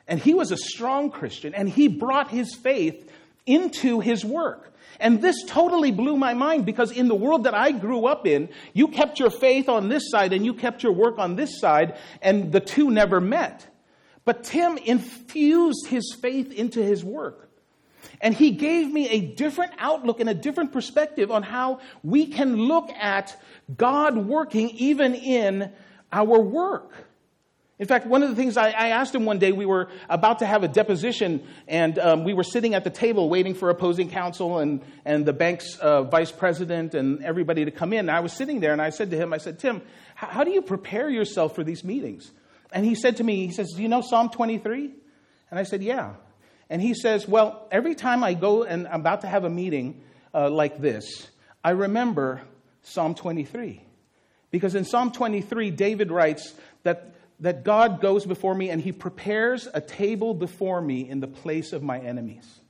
And 0.06 0.20
he 0.20 0.32
was 0.32 0.52
a 0.52 0.56
strong 0.56 1.10
Christian, 1.10 1.56
and 1.56 1.68
he 1.68 1.88
brought 1.88 2.30
his 2.30 2.54
faith 2.54 3.10
into 3.46 4.00
his 4.00 4.24
work. 4.24 4.72
And 4.98 5.20
this 5.20 5.44
totally 5.46 5.92
blew 5.92 6.16
my 6.16 6.34
mind 6.34 6.64
because 6.64 6.90
in 6.90 7.08
the 7.08 7.14
world 7.14 7.44
that 7.44 7.54
I 7.54 7.70
grew 7.70 8.06
up 8.06 8.26
in, 8.26 8.48
you 8.72 8.88
kept 8.88 9.18
your 9.18 9.30
faith 9.30 9.68
on 9.68 9.88
this 9.88 10.10
side 10.10 10.32
and 10.32 10.44
you 10.44 10.54
kept 10.54 10.82
your 10.82 10.92
work 10.92 11.18
on 11.18 11.36
this 11.36 11.60
side, 11.60 11.96
and 12.22 12.52
the 12.52 12.60
two 12.60 12.90
never 12.90 13.20
met. 13.20 13.66
But 14.24 14.44
Tim 14.44 14.78
infused 14.78 15.86
his 15.86 16.16
faith 16.20 16.52
into 16.52 16.82
his 16.82 17.04
work. 17.04 17.48
And 18.20 18.34
he 18.34 18.52
gave 18.52 18.90
me 18.90 19.08
a 19.08 19.20
different 19.20 19.72
outlook 19.78 20.20
and 20.20 20.28
a 20.28 20.34
different 20.34 20.72
perspective 20.72 21.30
on 21.30 21.42
how 21.42 21.80
we 22.02 22.26
can 22.26 22.56
look 22.56 22.90
at 22.90 23.38
God 23.76 24.16
working 24.16 24.70
even 24.70 25.14
in 25.14 25.72
our 26.12 26.40
work. 26.40 26.92
In 27.78 27.86
fact, 27.86 28.06
one 28.06 28.22
of 28.22 28.30
the 28.30 28.36
things 28.36 28.56
I, 28.56 28.70
I, 28.70 28.88
asked 28.88 29.14
him 29.14 29.26
one 29.26 29.38
day, 29.38 29.52
we 29.52 29.66
were 29.66 29.90
about 30.08 30.38
to 30.38 30.46
have 30.46 30.62
a 30.62 30.68
deposition, 30.68 31.46
and 31.68 31.98
um, 31.98 32.24
we 32.24 32.32
were 32.32 32.42
sitting 32.42 32.74
at 32.74 32.84
the 32.84 32.90
table 32.90 33.28
waiting 33.28 33.52
for 33.52 33.68
opposing 33.68 34.08
counsel 34.08 34.58
and, 34.60 34.82
and 35.04 35.26
the 35.26 35.34
bank's 35.34 35.76
uh, 35.76 36.04
vice 36.04 36.32
president 36.32 36.94
and 36.94 37.22
everybody 37.22 37.66
to 37.66 37.70
come 37.70 37.92
in. 37.92 38.00
And 38.00 38.10
I 38.10 38.20
was 38.20 38.32
sitting 38.32 38.60
there, 38.60 38.72
and 38.72 38.80
I 38.80 38.88
said 38.88 39.10
to 39.10 39.16
him, 39.16 39.34
I 39.34 39.36
said, 39.36 39.58
Tim, 39.58 39.82
how 40.14 40.42
do 40.42 40.52
you 40.52 40.62
prepare 40.62 41.10
yourself 41.10 41.54
for 41.54 41.62
these 41.62 41.84
meetings? 41.84 42.30
And 42.72 42.84
he 42.86 42.94
said 42.94 43.18
to 43.18 43.24
me, 43.24 43.46
he 43.46 43.52
says, 43.52 43.72
Do 43.76 43.82
you 43.82 43.88
know 43.88 44.00
Psalm 44.00 44.30
23? 44.30 44.90
And 45.50 45.58
I 45.58 45.64
said, 45.64 45.82
Yeah. 45.82 46.14
And 46.70 46.80
he 46.80 46.94
says, 46.94 47.28
Well, 47.28 47.68
every 47.70 47.94
time 47.94 48.24
I 48.24 48.32
go 48.32 48.64
and 48.64 48.88
I'm 48.88 49.00
about 49.00 49.20
to 49.20 49.26
have 49.26 49.44
a 49.44 49.50
meeting 49.50 50.02
uh, 50.32 50.48
like 50.48 50.80
this, 50.80 51.28
I 51.62 51.70
remember 51.70 52.40
Psalm 52.82 53.14
23. 53.14 53.82
Because 54.50 54.74
in 54.74 54.84
Psalm 54.84 55.12
23, 55.12 55.70
David 55.72 56.10
writes 56.10 56.54
that 56.82 57.15
that 57.40 57.64
God 57.64 58.00
goes 58.00 58.24
before 58.24 58.54
me 58.54 58.70
and 58.70 58.80
he 58.80 58.92
prepares 58.92 59.68
a 59.72 59.80
table 59.80 60.34
before 60.34 60.80
me 60.80 61.08
in 61.08 61.20
the 61.20 61.26
place 61.26 61.72
of 61.72 61.82
my 61.82 61.98
enemies. 61.98 62.60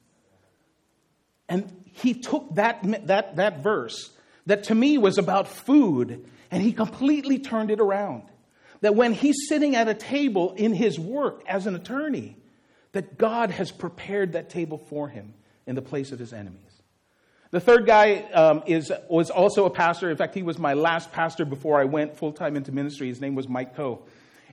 And 1.48 1.84
he 1.92 2.14
took 2.14 2.54
that, 2.56 3.06
that, 3.06 3.36
that 3.36 3.62
verse 3.62 4.10
that 4.46 4.64
to 4.64 4.74
me 4.74 4.98
was 4.98 5.18
about 5.18 5.48
food 5.48 6.26
and 6.50 6.62
he 6.62 6.72
completely 6.72 7.38
turned 7.38 7.70
it 7.70 7.80
around. 7.80 8.22
That 8.80 8.94
when 8.94 9.12
he's 9.12 9.48
sitting 9.48 9.74
at 9.74 9.88
a 9.88 9.94
table 9.94 10.52
in 10.54 10.74
his 10.74 10.98
work 10.98 11.42
as 11.46 11.66
an 11.66 11.74
attorney, 11.74 12.36
that 12.92 13.18
God 13.18 13.50
has 13.50 13.70
prepared 13.70 14.32
that 14.32 14.50
table 14.50 14.78
for 14.78 15.08
him 15.08 15.34
in 15.66 15.74
the 15.74 15.82
place 15.82 16.12
of 16.12 16.18
his 16.18 16.32
enemies. 16.32 16.60
The 17.50 17.60
third 17.60 17.86
guy 17.86 18.16
um, 18.32 18.62
is, 18.66 18.92
was 19.08 19.30
also 19.30 19.64
a 19.66 19.70
pastor. 19.70 20.10
In 20.10 20.16
fact, 20.16 20.34
he 20.34 20.42
was 20.42 20.58
my 20.58 20.74
last 20.74 21.12
pastor 21.12 21.44
before 21.44 21.80
I 21.80 21.84
went 21.84 22.16
full 22.16 22.32
time 22.32 22.56
into 22.56 22.72
ministry. 22.72 23.08
His 23.08 23.20
name 23.20 23.34
was 23.34 23.48
Mike 23.48 23.76
Coe. 23.76 24.02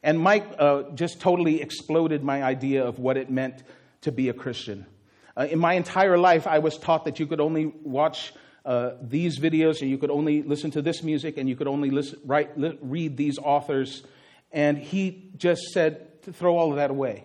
And 0.04 0.20
Mike 0.20 0.46
uh, 0.60 0.84
just 0.96 1.22
totally 1.22 1.62
exploded 1.62 2.24
my 2.24 2.44
idea 2.44 2.86
of 2.86 3.00
what 3.00 3.16
it 3.16 3.30
meant 3.30 3.64
to 4.02 4.12
be 4.12 4.28
a 4.28 4.34
Christian. 4.34 4.86
Uh, 5.36 5.48
in 5.50 5.60
my 5.60 5.74
entire 5.74 6.18
life, 6.18 6.46
I 6.46 6.60
was 6.60 6.78
taught 6.78 7.06
that 7.06 7.20
you 7.20 7.26
could 7.26 7.40
only 7.40 7.68
watch 7.84 8.34
uh, 8.66 8.92
these 9.02 9.40
videos, 9.40 9.82
and 9.82 9.90
you 9.90 9.98
could 9.98 10.12
only 10.12 10.44
listen 10.44 10.72
to 10.72 10.82
this 10.82 11.04
music, 11.04 11.38
and 11.38 11.48
you 11.48 11.56
could 11.56 11.68
only 11.68 11.90
listen, 11.90 12.20
write, 12.26 12.58
li- 12.58 12.78
read 12.82 13.18
these 13.18 13.38
authors. 13.38 14.04
And 14.52 14.78
he 14.78 15.32
just 15.38 15.62
said 15.72 16.22
to 16.24 16.34
throw 16.34 16.58
all 16.58 16.72
of 16.72 16.76
that 16.76 16.92
away. 16.92 17.24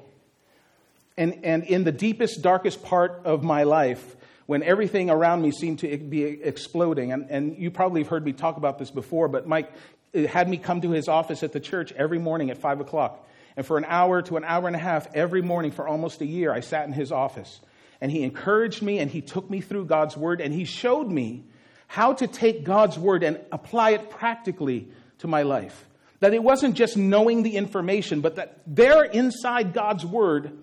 And, 1.17 1.45
and 1.45 1.65
in 1.65 1.83
the 1.83 1.93
deepest, 1.93 2.43
darkest 2.43 2.83
part 2.85 3.23
of 3.25 3.43
my 3.43 3.65
life, 3.65 4.17
when 4.47 4.63
everything 4.63 5.11
around 5.11 5.43
me 5.43 5.51
seemed 5.51 5.81
to 5.81 5.97
be 5.99 6.23
exploding, 6.25 7.13
and, 7.13 7.29
and 7.29 7.59
you 7.59 7.71
probably 7.71 8.03
have 8.03 8.09
heard 8.09 8.25
me 8.25 8.33
talk 8.33 8.57
about 8.57 8.79
this 8.79 8.91
before, 8.91 9.29
but 9.29 9.47
Mike 9.47 9.71
had 10.15 10.49
me 10.49 10.57
come 10.57 10.81
to 10.81 10.91
his 10.91 11.09
office 11.09 11.43
at 11.43 11.53
the 11.53 11.61
church 11.61 11.93
every 11.93 12.19
morning 12.19 12.51
at 12.51 12.59
5 12.59 12.81
o'clock. 12.81 13.27
And 13.57 13.67
for 13.67 13.77
an 13.77 13.85
hour 13.87 14.23
to 14.23 14.37
an 14.37 14.45
hour 14.45 14.67
and 14.67 14.77
a 14.77 14.79
half 14.79 15.09
every 15.15 15.43
morning 15.43 15.71
for 15.71 15.89
almost 15.89 16.21
a 16.21 16.27
year, 16.27 16.53
I 16.53 16.61
sat 16.61 16.87
in 16.87 16.93
his 16.93 17.11
office. 17.11 17.61
And 18.01 18.13
he 18.13 18.23
encouraged 18.23 18.83
me 18.83 19.01
and 19.01 19.11
he 19.11 19.21
took 19.21 19.51
me 19.51 19.61
through 19.61 19.87
God's 19.87 20.17
word 20.17 20.41
and 20.41 20.55
he 20.55 20.65
showed 20.65 21.11
me 21.11 21.45
how 21.89 22.13
to 22.13 22.27
take 22.27 22.65
God's 22.65 22.99
word 22.99 23.25
and 23.25 23.41
apply 23.51 23.91
it 23.91 24.11
practically 24.11 24.89
to 25.19 25.27
my 25.27 25.43
life. 25.43 25.87
That 26.21 26.35
it 26.35 26.43
wasn't 26.43 26.77
just 26.77 26.97
knowing 26.97 27.43
the 27.43 27.57
information, 27.57 28.21
but 28.21 28.37
that 28.37 28.61
there 28.67 29.05
inside 29.05 29.73
God's 29.73 30.05
word 30.05 30.59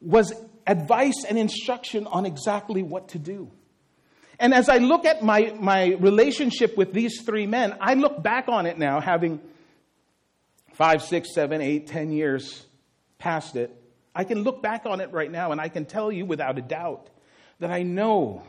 was 0.00 0.32
advice 0.66 1.24
and 1.28 1.38
instruction 1.38 2.06
on 2.06 2.26
exactly 2.26 2.82
what 2.82 3.08
to 3.10 3.18
do. 3.18 3.50
And 4.38 4.52
as 4.52 4.68
I 4.68 4.78
look 4.78 5.04
at 5.06 5.22
my, 5.22 5.54
my 5.58 5.94
relationship 5.94 6.76
with 6.76 6.92
these 6.92 7.22
three 7.22 7.46
men, 7.46 7.76
I 7.80 7.94
look 7.94 8.22
back 8.22 8.48
on 8.48 8.66
it 8.66 8.78
now, 8.78 9.00
having 9.00 9.40
five, 10.74 11.02
six, 11.02 11.34
seven, 11.34 11.62
eight, 11.62 11.86
ten 11.86 12.12
years 12.12 12.66
past 13.18 13.56
it. 13.56 13.74
I 14.14 14.24
can 14.24 14.42
look 14.42 14.62
back 14.62 14.86
on 14.86 15.00
it 15.00 15.12
right 15.12 15.30
now 15.30 15.52
and 15.52 15.60
I 15.60 15.68
can 15.68 15.84
tell 15.84 16.12
you 16.12 16.26
without 16.26 16.58
a 16.58 16.62
doubt 16.62 17.08
that 17.60 17.70
I 17.70 17.82
know 17.82 18.42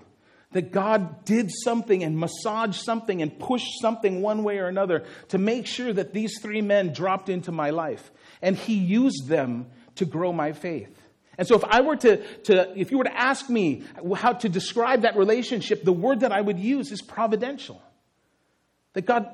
that 0.52 0.72
God 0.72 1.26
did 1.26 1.52
something 1.52 2.04
and 2.04 2.18
massaged 2.18 2.82
something 2.82 3.22
and 3.22 3.38
pushed 3.38 3.82
something 3.82 4.22
one 4.22 4.44
way 4.44 4.60
or 4.60 4.68
another 4.68 5.06
to 5.30 5.38
make 5.38 5.68
sure 5.68 5.92
that 5.92 6.14
these 6.14 6.40
three 6.42 6.62
men 6.62 6.94
dropped 6.94 7.30
into 7.30 7.52
my 7.52 7.70
life. 7.70 8.12
And 8.42 8.56
He 8.56 8.76
used 8.76 9.28
them 9.28 9.68
to 9.96 10.06
grow 10.06 10.32
my 10.32 10.54
faith. 10.54 10.97
And 11.38 11.48
so 11.48 11.56
if 11.56 11.64
I 11.64 11.82
were 11.82 11.96
to, 11.98 12.18
to, 12.44 12.80
if 12.80 12.92
you 12.92 12.98
were 12.98 13.04
to 13.04 13.18
ask 13.18 13.50
me 13.50 13.84
how 14.16 14.34
to 14.34 14.50
describe 14.50 15.02
that 15.04 15.16
relationship, 15.16 15.84
the 15.84 15.94
word 15.94 16.22
that 16.22 16.32
I 16.32 16.42
would 16.42 16.60
use 16.60 16.92
is 16.92 17.02
providential. 17.02 17.82
That 18.94 19.06
God 19.06 19.30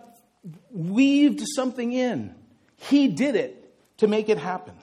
weaved 0.71 1.41
something 1.55 1.93
in. 1.93 2.35
He 2.75 3.07
did 3.07 3.35
it 3.35 3.73
to 3.97 4.07
make 4.07 4.27
it 4.27 4.37
happen. 4.37 4.73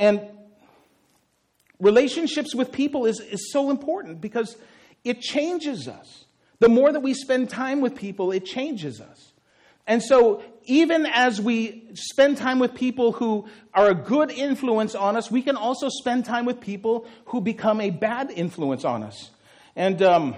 And 0.00 0.22
relationships 1.78 2.54
with 2.54 2.72
people 2.72 3.06
is, 3.06 3.20
is 3.20 3.52
so 3.52 3.70
important 3.70 4.20
because 4.20 4.56
it 5.04 5.20
changes 5.20 5.86
us. 5.86 6.24
The 6.58 6.68
more 6.68 6.90
that 6.90 7.00
we 7.00 7.14
spend 7.14 7.50
time 7.50 7.80
with 7.80 7.94
people, 7.94 8.32
it 8.32 8.44
changes 8.44 9.00
us. 9.00 9.32
And 9.86 10.02
so, 10.02 10.42
even 10.68 11.06
as 11.06 11.40
we 11.40 11.88
spend 11.94 12.36
time 12.36 12.58
with 12.58 12.74
people 12.74 13.12
who 13.12 13.48
are 13.72 13.88
a 13.88 13.94
good 13.94 14.30
influence 14.30 14.94
on 14.94 15.16
us, 15.16 15.30
we 15.30 15.42
can 15.42 15.56
also 15.56 15.88
spend 15.88 16.26
time 16.26 16.44
with 16.44 16.60
people 16.60 17.06
who 17.26 17.40
become 17.40 17.80
a 17.80 17.90
bad 17.90 18.30
influence 18.30 18.84
on 18.84 19.02
us. 19.02 19.30
And 19.74 20.00
um, 20.02 20.36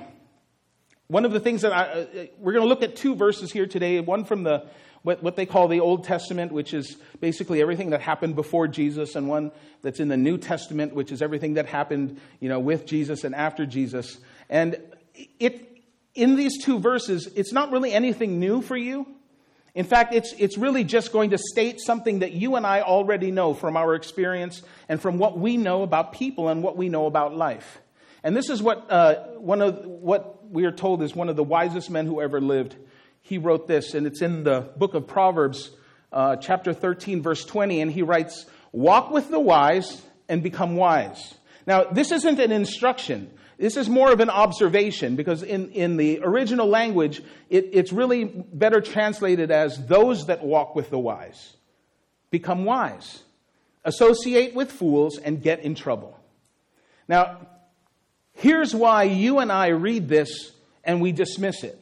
one 1.09 1.25
of 1.25 1.33
the 1.33 1.41
things 1.41 1.63
that 1.63 1.73
I, 1.73 1.83
uh, 1.83 2.07
we're 2.39 2.53
going 2.53 2.65
to 2.65 2.69
look 2.69 2.85
at 2.85 2.95
two 2.95 3.17
verses 3.17 3.51
here 3.51 3.67
today, 3.67 3.99
one 3.99 4.25
from 4.25 4.45
the 4.45 4.67
what, 5.03 5.23
what 5.23 5.35
they 5.35 5.47
call 5.47 5.67
the 5.67 5.81
Old 5.81 6.05
Testament, 6.05 6.53
which 6.53 6.75
is 6.75 6.97
basically 7.21 7.61
everything 7.61 7.91
that 7.91 8.03
happened 8.03 8.37
before 8.37 8.69
Jesus, 8.69 9.17
and 9.17 9.29
one 9.29 9.51
that's 9.83 9.99
in 9.99 10.09
the 10.09 10.17
New 10.17 10.37
Testament, 10.37 10.95
which 10.95 11.11
is 11.11 11.23
everything 11.23 11.55
that 11.55 11.67
happened, 11.67 12.21
you 12.39 12.49
know, 12.49 12.61
with 12.61 12.87
Jesus 12.87 13.25
and 13.25 13.35
after 13.35 13.65
Jesus. 13.65 14.19
And 14.51 14.79
it, 15.39 15.83
in 16.15 16.37
these 16.37 16.63
two 16.63 16.79
verses, 16.79 17.29
it's 17.35 17.53
not 17.53 17.73
really 17.73 17.93
anything 17.93 18.39
new 18.39 18.61
for 18.61 18.77
you. 18.77 19.07
In 19.75 19.85
fact, 19.85 20.15
it's, 20.15 20.33
it's 20.39 20.59
really 20.59 20.85
just 20.85 21.13
going 21.13 21.31
to 21.31 21.39
state 21.39 21.81
something 21.81 22.21
that 22.21 22.33
you 22.33 22.57
and 22.57 22.67
I 22.67 22.83
already 22.83 23.31
know 23.31 23.55
from 23.55 23.77
our 23.77 23.95
experience 23.95 24.63
and 24.89 25.01
from 25.01 25.19
what 25.19 25.39
we 25.39 25.57
know 25.57 25.83
about 25.83 26.13
people 26.13 26.49
and 26.49 26.63
what 26.63 26.77
we 26.77 26.89
know 26.89 27.07
about 27.07 27.37
life. 27.37 27.81
And 28.23 28.37
this 28.37 28.51
is 28.51 28.63
what, 28.63 28.91
uh, 28.91 29.15
one 29.39 29.63
of, 29.63 29.85
what 29.85 30.51
we 30.51 30.65
are 30.65 30.73
told 30.73 31.03
is 31.03 31.15
one 31.15 31.29
of 31.29 31.37
the 31.37 31.45
wisest 31.45 31.91
men 31.91 32.07
who 32.07 32.21
ever 32.21 32.41
lived. 32.41 32.77
He 33.23 33.39
wrote 33.39 33.67
this, 33.67 33.95
and 33.95 34.07
it's 34.07 34.23
in 34.23 34.45
the 34.45 34.73
book 34.77 34.95
of 34.95 35.07
Proverbs, 35.07 35.71
uh, 36.13 36.37
chapter 36.37 36.73
13, 36.73 37.23
verse 37.23 37.45
20, 37.45 37.81
and 37.81 37.91
he 37.91 38.03
writes, 38.03 38.47
Walk 38.73 39.11
with 39.11 39.31
the 39.31 39.41
wise 39.41 40.03
and 40.29 40.43
become 40.43 40.77
wise. 40.77 41.35
Now, 41.67 41.85
this 41.85 42.13
isn't 42.13 42.39
an 42.41 42.53
instruction. 42.53 43.31
This 43.61 43.77
is 43.77 43.91
more 43.91 44.11
of 44.11 44.21
an 44.21 44.31
observation 44.31 45.17
because 45.17 45.43
in, 45.43 45.71
in 45.73 45.99
the 45.99 46.21
original 46.23 46.67
language, 46.67 47.23
it, 47.51 47.69
it's 47.75 47.93
really 47.93 48.25
better 48.25 48.81
translated 48.81 49.51
as 49.51 49.87
those 49.87 50.29
that 50.29 50.43
walk 50.43 50.75
with 50.75 50.89
the 50.89 50.99
wise 50.99 51.57
become 52.31 52.65
wise, 52.65 53.23
associate 53.85 54.55
with 54.55 54.73
fools, 54.73 55.19
and 55.19 55.43
get 55.43 55.61
in 55.61 55.75
trouble. 55.75 56.19
Now, 57.07 57.47
here's 58.33 58.75
why 58.75 59.03
you 59.03 59.41
and 59.41 59.53
I 59.53 59.69
read 59.69 60.09
this 60.09 60.53
and 60.83 61.03
we 61.03 61.13
dismiss 61.13 61.63
it. 61.63 61.79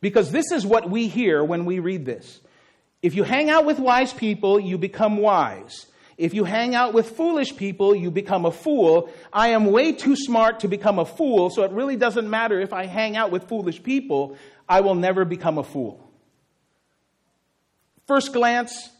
Because 0.00 0.32
this 0.32 0.50
is 0.50 0.66
what 0.66 0.90
we 0.90 1.06
hear 1.06 1.44
when 1.44 1.66
we 1.66 1.78
read 1.78 2.04
this. 2.04 2.40
If 3.00 3.14
you 3.14 3.22
hang 3.22 3.48
out 3.48 3.64
with 3.64 3.78
wise 3.78 4.12
people, 4.12 4.58
you 4.58 4.76
become 4.76 5.18
wise. 5.18 5.86
If 6.16 6.34
you 6.34 6.44
hang 6.44 6.74
out 6.74 6.94
with 6.94 7.10
foolish 7.10 7.56
people, 7.56 7.94
you 7.94 8.10
become 8.10 8.44
a 8.44 8.52
fool. 8.52 9.10
I 9.32 9.48
am 9.48 9.66
way 9.66 9.92
too 9.92 10.16
smart 10.16 10.60
to 10.60 10.68
become 10.68 10.98
a 10.98 11.04
fool, 11.04 11.50
so 11.50 11.64
it 11.64 11.72
really 11.72 11.96
doesn't 11.96 12.28
matter 12.28 12.60
if 12.60 12.72
I 12.72 12.86
hang 12.86 13.16
out 13.16 13.30
with 13.30 13.48
foolish 13.48 13.82
people. 13.82 14.36
I 14.68 14.80
will 14.80 14.94
never 14.94 15.24
become 15.24 15.58
a 15.58 15.64
fool. 15.64 16.00
First 18.06 18.32
glance, 18.32 18.90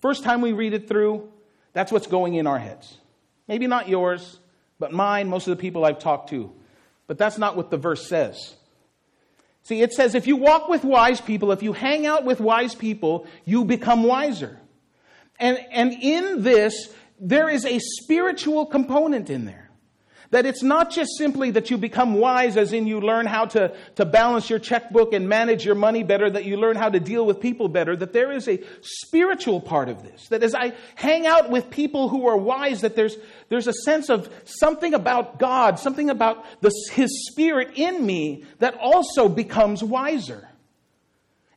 first 0.00 0.24
time 0.24 0.40
we 0.40 0.52
read 0.52 0.74
it 0.74 0.88
through, 0.88 1.28
that's 1.72 1.92
what's 1.92 2.06
going 2.06 2.34
in 2.34 2.46
our 2.46 2.58
heads. 2.58 2.96
Maybe 3.46 3.66
not 3.66 3.88
yours, 3.88 4.38
but 4.78 4.92
mine, 4.92 5.28
most 5.28 5.46
of 5.46 5.56
the 5.56 5.60
people 5.60 5.84
I've 5.84 5.98
talked 5.98 6.30
to. 6.30 6.52
But 7.06 7.18
that's 7.18 7.38
not 7.38 7.56
what 7.56 7.70
the 7.70 7.76
verse 7.76 8.08
says. 8.08 8.54
See, 9.64 9.80
it 9.80 9.92
says 9.92 10.14
if 10.14 10.26
you 10.26 10.36
walk 10.36 10.68
with 10.68 10.84
wise 10.84 11.20
people, 11.20 11.52
if 11.52 11.62
you 11.62 11.72
hang 11.72 12.06
out 12.06 12.24
with 12.24 12.40
wise 12.40 12.74
people, 12.74 13.26
you 13.44 13.64
become 13.64 14.02
wiser. 14.02 14.58
And, 15.38 15.58
and 15.70 15.92
in 15.92 16.42
this, 16.42 16.92
there 17.20 17.48
is 17.48 17.64
a 17.64 17.78
spiritual 17.78 18.66
component 18.66 19.30
in 19.30 19.44
there. 19.44 19.70
That 20.30 20.46
it's 20.46 20.64
not 20.64 20.90
just 20.90 21.10
simply 21.16 21.52
that 21.52 21.70
you 21.70 21.78
become 21.78 22.14
wise, 22.14 22.56
as 22.56 22.72
in 22.72 22.88
you 22.88 23.00
learn 23.00 23.26
how 23.26 23.44
to, 23.46 23.72
to 23.94 24.04
balance 24.04 24.50
your 24.50 24.58
checkbook 24.58 25.12
and 25.12 25.28
manage 25.28 25.64
your 25.64 25.76
money 25.76 26.02
better, 26.02 26.28
that 26.28 26.44
you 26.44 26.56
learn 26.56 26.74
how 26.74 26.88
to 26.88 26.98
deal 26.98 27.24
with 27.24 27.40
people 27.40 27.68
better, 27.68 27.94
that 27.94 28.12
there 28.12 28.32
is 28.32 28.48
a 28.48 28.60
spiritual 28.80 29.60
part 29.60 29.88
of 29.88 30.02
this. 30.02 30.26
That 30.28 30.42
as 30.42 30.54
I 30.54 30.72
hang 30.96 31.24
out 31.26 31.50
with 31.50 31.70
people 31.70 32.08
who 32.08 32.26
are 32.26 32.36
wise, 32.36 32.80
that 32.80 32.96
there's, 32.96 33.16
there's 33.48 33.68
a 33.68 33.72
sense 33.72 34.08
of 34.08 34.28
something 34.44 34.92
about 34.92 35.38
God, 35.38 35.78
something 35.78 36.10
about 36.10 36.44
the, 36.62 36.72
His 36.90 37.28
Spirit 37.28 37.72
in 37.76 38.04
me 38.04 38.44
that 38.58 38.74
also 38.80 39.28
becomes 39.28 39.84
wiser. 39.84 40.48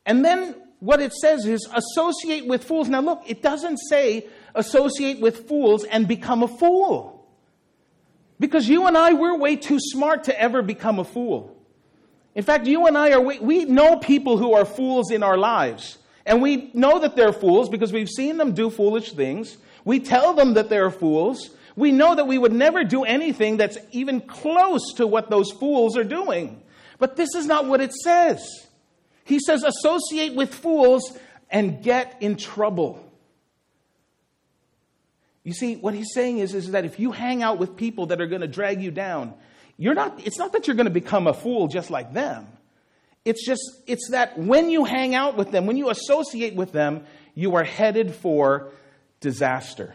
And 0.06 0.24
then 0.24 0.56
what 0.80 1.02
it 1.02 1.14
says 1.14 1.46
is 1.46 1.68
associate 1.74 2.48
with 2.48 2.64
fools. 2.64 2.88
Now, 2.88 3.02
look, 3.02 3.24
it 3.26 3.42
doesn't 3.42 3.78
say 3.90 4.28
associate 4.54 5.20
with 5.20 5.48
fools 5.48 5.84
and 5.84 6.08
become 6.08 6.44
a 6.44 6.48
fool. 6.48 7.26
Because 8.40 8.70
you 8.70 8.86
and 8.86 8.96
I, 8.96 9.14
we're 9.14 9.38
way 9.38 9.56
too 9.56 9.80
smart 9.80 10.26
to 10.26 10.40
ever 10.40 10.62
become 10.62 11.00
a 11.00 11.04
fool. 11.04 11.56
In 12.36 12.44
fact, 12.44 12.68
you 12.68 12.86
and 12.86 12.96
I 12.96 13.14
are, 13.14 13.22
we 13.22 13.66
know 13.66 13.98
people 13.98 14.38
who 14.38 14.54
are 14.54 14.66
fools 14.66 15.10
in 15.10 15.24
our 15.24 15.38
lives. 15.38 15.98
And 16.24 16.42
we 16.42 16.70
know 16.74 17.00
that 17.00 17.16
they're 17.16 17.34
fools 17.34 17.70
because 17.70 17.92
we've 17.92 18.10
seen 18.10 18.38
them 18.38 18.54
do 18.54 18.70
foolish 18.70 19.14
things. 19.14 19.58
We 19.86 20.00
tell 20.00 20.34
them 20.34 20.54
that 20.54 20.70
they're 20.70 20.92
fools. 20.92 21.50
We 21.76 21.92
know 21.92 22.14
that 22.14 22.28
we 22.28 22.38
would 22.38 22.52
never 22.52 22.84
do 22.84 23.06
anything 23.06 23.58
that's 23.58 23.78
even 23.92 24.22
close 24.22 24.94
to 24.98 25.08
what 25.08 25.30
those 25.30 25.52
fools 25.52 25.98
are 25.98 26.04
doing. 26.04 26.62
But 27.00 27.16
this 27.16 27.34
is 27.34 27.46
not 27.48 27.66
what 27.66 27.82
it 27.82 27.94
says. 27.94 28.67
He 29.28 29.40
says, 29.40 29.64
associate 29.64 30.36
with 30.36 30.56
fools 30.56 31.18
and 31.50 31.84
get 31.84 32.16
in 32.22 32.38
trouble. 32.38 33.04
You 35.44 35.52
see, 35.52 35.76
what 35.76 35.94
he's 35.94 36.14
saying 36.14 36.38
is, 36.38 36.54
is 36.54 36.72
that 36.72 36.86
if 36.86 36.98
you 36.98 37.12
hang 37.12 37.44
out 37.44 37.58
with 37.58 37.76
people 37.76 38.06
that 38.06 38.22
are 38.22 38.28
going 38.28 38.40
to 38.40 38.48
drag 38.48 38.82
you 38.82 38.90
down, 38.90 39.34
you're 39.76 39.96
not, 39.96 40.26
it's 40.26 40.38
not 40.38 40.54
that 40.54 40.66
you're 40.66 40.78
going 40.78 40.86
to 40.86 40.92
become 40.92 41.28
a 41.28 41.34
fool 41.34 41.68
just 41.68 41.92
like 41.92 42.14
them. 42.14 42.48
It's 43.26 43.46
just, 43.46 43.62
it's 43.86 44.12
that 44.12 44.40
when 44.40 44.70
you 44.70 44.86
hang 44.86 45.14
out 45.14 45.36
with 45.36 45.52
them, 45.52 45.66
when 45.66 45.76
you 45.76 45.90
associate 45.90 46.56
with 46.56 46.72
them, 46.72 47.06
you 47.36 47.56
are 47.56 47.66
headed 47.66 48.16
for 48.16 48.72
disaster. 49.20 49.94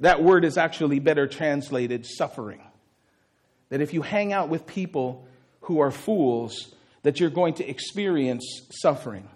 That 0.00 0.22
word 0.22 0.46
is 0.46 0.56
actually 0.56 1.00
better 1.00 1.26
translated 1.26 2.06
suffering. 2.06 2.62
That 3.68 3.82
if 3.82 3.92
you 3.92 4.00
hang 4.00 4.32
out 4.32 4.48
with 4.48 4.66
people 4.66 5.26
who 5.60 5.80
are 5.80 5.90
fools, 5.90 6.74
that 7.02 7.20
you're 7.20 7.30
going 7.30 7.54
to 7.54 7.68
experience 7.68 8.44
suffering. 8.70 9.28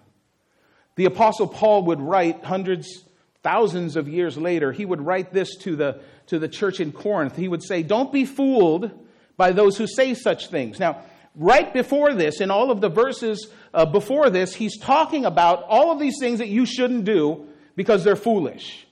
The 0.95 1.05
Apostle 1.05 1.47
Paul 1.47 1.83
would 1.85 2.01
write 2.01 2.43
hundreds, 2.43 3.03
thousands 3.43 3.95
of 3.95 4.07
years 4.07 4.37
later, 4.37 4.71
he 4.71 4.85
would 4.85 5.01
write 5.01 5.33
this 5.33 5.55
to 5.57 5.75
the, 5.75 6.01
to 6.27 6.39
the 6.39 6.47
church 6.47 6.79
in 6.79 6.91
Corinth. 6.91 7.35
He 7.35 7.47
would 7.47 7.63
say, 7.63 7.83
Don't 7.83 8.11
be 8.11 8.25
fooled 8.25 8.91
by 9.37 9.51
those 9.51 9.77
who 9.77 9.87
say 9.87 10.13
such 10.13 10.47
things. 10.47 10.79
Now, 10.79 11.01
right 11.35 11.73
before 11.73 12.13
this, 12.13 12.39
in 12.39 12.49
all 12.49 12.71
of 12.71 12.81
the 12.81 12.89
verses 12.89 13.49
uh, 13.73 13.85
before 13.85 14.29
this, 14.29 14.55
he's 14.55 14.77
talking 14.77 15.25
about 15.25 15.63
all 15.63 15.91
of 15.91 15.99
these 15.99 16.15
things 16.19 16.39
that 16.39 16.47
you 16.47 16.65
shouldn't 16.65 17.05
do 17.05 17.47
because 17.75 18.03
they're 18.03 18.15
foolish. 18.15 18.87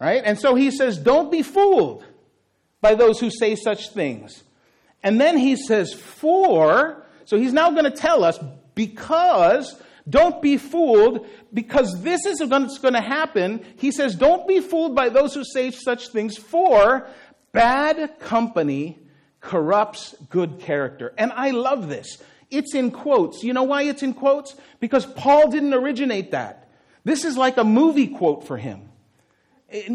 Right? 0.00 0.22
And 0.24 0.38
so 0.38 0.54
he 0.54 0.70
says, 0.70 0.98
Don't 0.98 1.30
be 1.30 1.42
fooled 1.42 2.04
by 2.80 2.94
those 2.94 3.20
who 3.20 3.30
say 3.30 3.54
such 3.54 3.90
things. 3.90 4.42
And 5.02 5.20
then 5.20 5.36
he 5.38 5.56
says, 5.56 5.92
For 5.92 6.99
so 7.30 7.38
he's 7.38 7.52
now 7.52 7.70
going 7.70 7.84
to 7.84 7.92
tell 7.92 8.24
us 8.24 8.40
because 8.74 9.80
don't 10.08 10.42
be 10.42 10.56
fooled 10.56 11.28
because 11.54 12.02
this 12.02 12.26
is 12.26 12.42
what's 12.42 12.78
going 12.78 12.94
to 12.94 13.00
happen. 13.00 13.64
He 13.76 13.92
says, 13.92 14.16
Don't 14.16 14.48
be 14.48 14.58
fooled 14.58 14.96
by 14.96 15.10
those 15.10 15.32
who 15.32 15.44
say 15.44 15.70
such 15.70 16.08
things, 16.08 16.36
for 16.36 17.06
bad 17.52 18.18
company 18.18 18.98
corrupts 19.40 20.16
good 20.28 20.58
character. 20.58 21.14
And 21.16 21.30
I 21.30 21.52
love 21.52 21.88
this. 21.88 22.18
It's 22.50 22.74
in 22.74 22.90
quotes. 22.90 23.44
You 23.44 23.52
know 23.52 23.62
why 23.62 23.82
it's 23.82 24.02
in 24.02 24.12
quotes? 24.12 24.56
Because 24.80 25.06
Paul 25.06 25.52
didn't 25.52 25.72
originate 25.72 26.32
that. 26.32 26.68
This 27.04 27.24
is 27.24 27.36
like 27.36 27.58
a 27.58 27.64
movie 27.64 28.08
quote 28.08 28.44
for 28.44 28.56
him. 28.56 28.88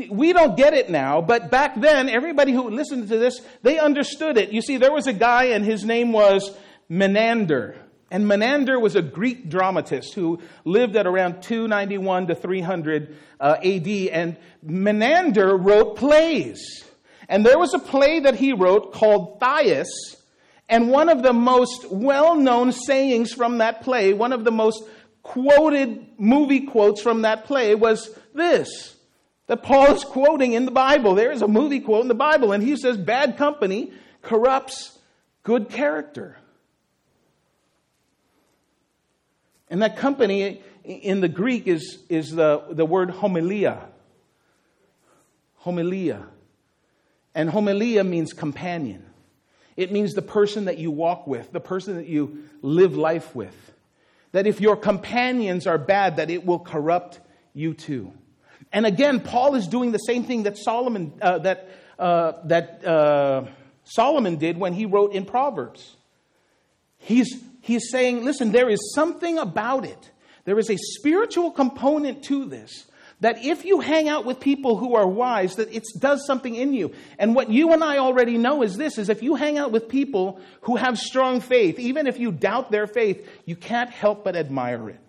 We 0.09 0.31
don't 0.31 0.55
get 0.55 0.73
it 0.73 0.89
now, 0.89 1.19
but 1.19 1.51
back 1.51 1.81
then, 1.81 2.07
everybody 2.07 2.53
who 2.53 2.69
listened 2.69 3.09
to 3.09 3.17
this, 3.17 3.41
they 3.61 3.77
understood 3.77 4.37
it. 4.37 4.53
You 4.53 4.61
see, 4.61 4.77
there 4.77 4.93
was 4.93 5.05
a 5.05 5.11
guy, 5.11 5.47
and 5.47 5.65
his 5.65 5.83
name 5.83 6.13
was 6.13 6.57
Menander. 6.89 7.77
And 8.11 8.27
Menander 8.27 8.79
was 8.79 8.95
a 8.95 9.01
Greek 9.01 9.49
dramatist 9.49 10.13
who 10.13 10.39
lived 10.63 10.95
at 10.95 11.07
around 11.07 11.41
291 11.41 12.27
to 12.27 12.35
300 12.35 13.17
uh, 13.39 13.57
AD. 13.63 13.87
And 13.87 14.37
Menander 14.61 15.57
wrote 15.57 15.97
plays. 15.97 16.85
And 17.27 17.45
there 17.45 17.57
was 17.57 17.73
a 17.73 17.79
play 17.79 18.19
that 18.19 18.35
he 18.35 18.53
wrote 18.53 18.93
called 18.93 19.39
Thais. 19.39 20.15
And 20.69 20.89
one 20.89 21.09
of 21.09 21.23
the 21.23 21.33
most 21.33 21.91
well 21.91 22.35
known 22.35 22.71
sayings 22.71 23.33
from 23.33 23.59
that 23.59 23.81
play, 23.81 24.13
one 24.13 24.33
of 24.33 24.43
the 24.43 24.51
most 24.51 24.83
quoted 25.23 26.07
movie 26.19 26.61
quotes 26.61 27.01
from 27.01 27.23
that 27.23 27.45
play 27.45 27.73
was 27.75 28.09
this 28.33 28.95
that 29.47 29.61
Paul 29.61 29.93
is 29.93 30.03
quoting 30.03 30.53
in 30.53 30.65
the 30.65 30.71
Bible. 30.71 31.15
There 31.15 31.31
is 31.31 31.41
a 31.41 31.47
movie 31.47 31.79
quote 31.79 32.01
in 32.01 32.07
the 32.07 32.15
Bible, 32.15 32.51
and 32.51 32.63
he 32.63 32.75
says, 32.75 32.97
Bad 32.97 33.37
company 33.37 33.91
corrupts 34.21 34.97
good 35.43 35.69
character. 35.69 36.37
And 39.69 39.81
that 39.81 39.97
company 39.97 40.61
in 40.83 41.21
the 41.21 41.27
Greek 41.27 41.67
is, 41.67 41.99
is 42.09 42.31
the, 42.31 42.63
the 42.69 42.85
word 42.85 43.09
homilia. 43.09 43.85
Homilia. 45.63 46.23
And 47.33 47.49
homilia 47.49 48.07
means 48.07 48.33
companion. 48.33 49.03
It 49.75 49.91
means 49.91 50.13
the 50.13 50.21
person 50.21 50.65
that 50.65 50.77
you 50.77 50.91
walk 50.91 51.27
with, 51.27 51.51
the 51.51 51.59
person 51.59 51.95
that 51.95 52.07
you 52.07 52.45
live 52.61 52.95
life 52.95 53.35
with. 53.35 53.55
That 54.31 54.47
if 54.47 54.61
your 54.61 54.75
companions 54.75 55.67
are 55.67 55.77
bad, 55.77 56.17
that 56.17 56.29
it 56.29 56.45
will 56.45 56.59
corrupt 56.59 57.19
you 57.53 57.73
too. 57.73 58.13
And 58.71 58.85
again, 58.85 59.19
Paul 59.19 59.55
is 59.55 59.67
doing 59.67 59.91
the 59.91 59.97
same 59.97 60.23
thing 60.23 60.43
that 60.43 60.57
Solomon, 60.57 61.13
uh, 61.21 61.39
that, 61.39 61.69
uh, 61.97 62.33
that 62.45 62.85
uh, 62.85 63.45
Solomon 63.83 64.37
did 64.37 64.57
when 64.57 64.73
he 64.73 64.85
wrote 64.85 65.13
in 65.13 65.25
Proverbs. 65.25 65.95
He's, 66.97 67.41
he's 67.65 67.89
saying, 67.89 68.23
listen, 68.23 68.51
there 68.51 68.69
is 68.69 68.93
something 68.93 69.39
about 69.39 69.85
it. 69.85 70.11
There 70.45 70.59
is 70.59 70.69
a 70.69 70.77
spiritual 70.77 71.51
component 71.51 72.23
to 72.25 72.45
this 72.45 72.85
that 73.21 73.43
if 73.43 73.65
you 73.65 73.79
hang 73.79 74.09
out 74.09 74.25
with 74.25 74.39
people 74.39 74.75
who 74.75 74.93
are 74.95 75.07
wise 75.07 75.55
that 75.55 75.73
it 75.73 75.83
does 75.99 76.25
something 76.27 76.53
in 76.53 76.73
you 76.73 76.91
and 77.17 77.33
what 77.33 77.49
you 77.49 77.71
and 77.71 77.81
i 77.81 77.97
already 77.97 78.37
know 78.37 78.61
is 78.61 78.75
this 78.75 78.97
is 78.97 79.07
if 79.07 79.23
you 79.23 79.35
hang 79.35 79.57
out 79.57 79.71
with 79.71 79.87
people 79.87 80.37
who 80.61 80.75
have 80.75 80.99
strong 80.99 81.39
faith 81.39 81.79
even 81.79 82.07
if 82.07 82.19
you 82.19 82.29
doubt 82.29 82.71
their 82.71 82.87
faith 82.87 83.25
you 83.45 83.55
can't 83.55 83.89
help 83.89 84.25
but 84.25 84.35
admire 84.35 84.89
it 84.89 84.99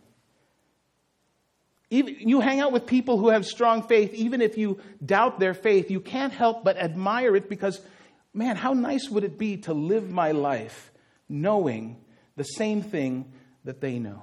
even, 1.90 2.16
you 2.20 2.40
hang 2.40 2.60
out 2.60 2.70
with 2.70 2.86
people 2.86 3.18
who 3.18 3.28
have 3.30 3.44
strong 3.44 3.82
faith 3.82 4.14
even 4.14 4.40
if 4.40 4.56
you 4.56 4.78
doubt 5.04 5.40
their 5.40 5.54
faith 5.54 5.90
you 5.90 6.00
can't 6.00 6.32
help 6.32 6.62
but 6.62 6.76
admire 6.76 7.34
it 7.34 7.48
because 7.48 7.80
man 8.32 8.54
how 8.54 8.72
nice 8.72 9.10
would 9.10 9.24
it 9.24 9.36
be 9.36 9.56
to 9.56 9.74
live 9.74 10.08
my 10.08 10.30
life 10.30 10.92
knowing 11.28 11.96
the 12.37 12.44
same 12.44 12.83
thing 12.83 13.33
that 13.64 13.81
they 13.81 13.99
know 13.99 14.22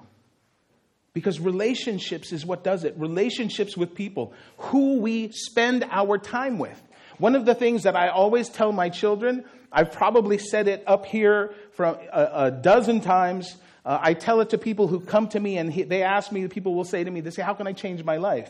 because 1.13 1.39
relationships 1.39 2.31
is 2.31 2.45
what 2.45 2.63
does 2.63 2.83
it. 2.83 2.95
Relationships 2.97 3.77
with 3.77 3.93
people, 3.93 4.33
who 4.57 4.99
we 4.99 5.31
spend 5.31 5.85
our 5.91 6.17
time 6.17 6.57
with. 6.57 6.81
One 7.19 7.35
of 7.35 7.45
the 7.45 7.53
things 7.53 7.83
that 7.83 7.95
I 7.95 8.09
always 8.09 8.49
tell 8.49 8.71
my 8.71 8.89
children, 8.89 9.45
I've 9.71 9.91
probably 9.91 10.39
said 10.39 10.67
it 10.67 10.83
up 10.87 11.05
here 11.05 11.53
from 11.73 11.97
a, 12.11 12.29
a 12.45 12.51
dozen 12.51 13.01
times. 13.01 13.55
Uh, 13.85 13.99
I 14.01 14.15
tell 14.15 14.41
it 14.41 14.49
to 14.49 14.57
people 14.57 14.87
who 14.87 14.99
come 14.99 15.27
to 15.29 15.39
me 15.39 15.57
and 15.57 15.71
he, 15.71 15.83
they 15.83 16.01
ask 16.01 16.31
me, 16.31 16.47
people 16.47 16.73
will 16.73 16.83
say 16.83 17.03
to 17.03 17.11
me, 17.11 17.21
they 17.21 17.29
say, 17.29 17.43
How 17.43 17.53
can 17.53 17.67
I 17.67 17.73
change 17.73 18.03
my 18.03 18.17
life? 18.17 18.49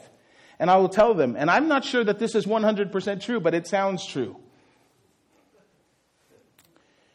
And 0.59 0.71
I 0.71 0.77
will 0.77 0.89
tell 0.89 1.13
them, 1.13 1.35
and 1.37 1.49
I'm 1.49 1.67
not 1.67 1.83
sure 1.83 2.03
that 2.03 2.19
this 2.19 2.35
is 2.35 2.45
100% 2.45 3.21
true, 3.21 3.39
but 3.39 3.53
it 3.53 3.67
sounds 3.67 4.05
true. 4.05 4.37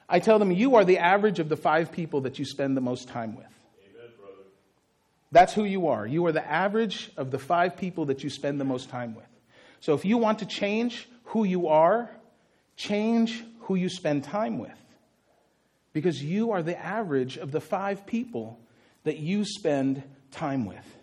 I 0.09 0.21
tell 0.21 0.38
them, 0.38 0.51
You 0.51 0.77
are 0.77 0.85
the 0.85 0.99
average 0.99 1.38
of 1.38 1.49
the 1.49 1.57
five 1.57 1.92
people 1.92 2.23
that 2.23 2.38
you 2.38 2.44
spend 2.44 2.77
the 2.77 2.81
most 2.81 3.09
time 3.09 3.37
with. 3.37 3.47
That's 5.31 5.53
who 5.53 5.64
you 5.64 5.88
are. 5.88 6.07
You 6.07 6.25
are 6.27 6.33
the 6.33 6.47
average 6.47 7.11
of 7.16 7.31
the 7.31 7.38
five 7.38 7.77
people 7.77 8.07
that 8.07 8.25
you 8.25 8.31
spend 8.31 8.61
the 8.61 8.64
most 8.64 8.88
time 8.88 9.14
with. 9.14 9.27
So 9.81 9.94
if 9.94 10.05
you 10.05 10.16
want 10.16 10.38
to 10.38 10.47
change 10.47 11.09
who 11.25 11.44
you 11.44 11.68
are, 11.68 12.11
change 12.77 13.44
who 13.61 13.75
you 13.75 13.88
spend 13.90 14.25
time 14.25 14.59
with. 14.59 14.73
Because 15.92 16.23
you 16.23 16.53
are 16.53 16.62
the 16.62 16.79
average 16.79 17.37
of 17.37 17.53
the 17.53 17.61
five 17.61 18.07
people 18.07 18.59
that 19.05 19.18
you 19.18 19.44
spend 19.44 20.03
time 20.31 20.64
with. 20.64 20.97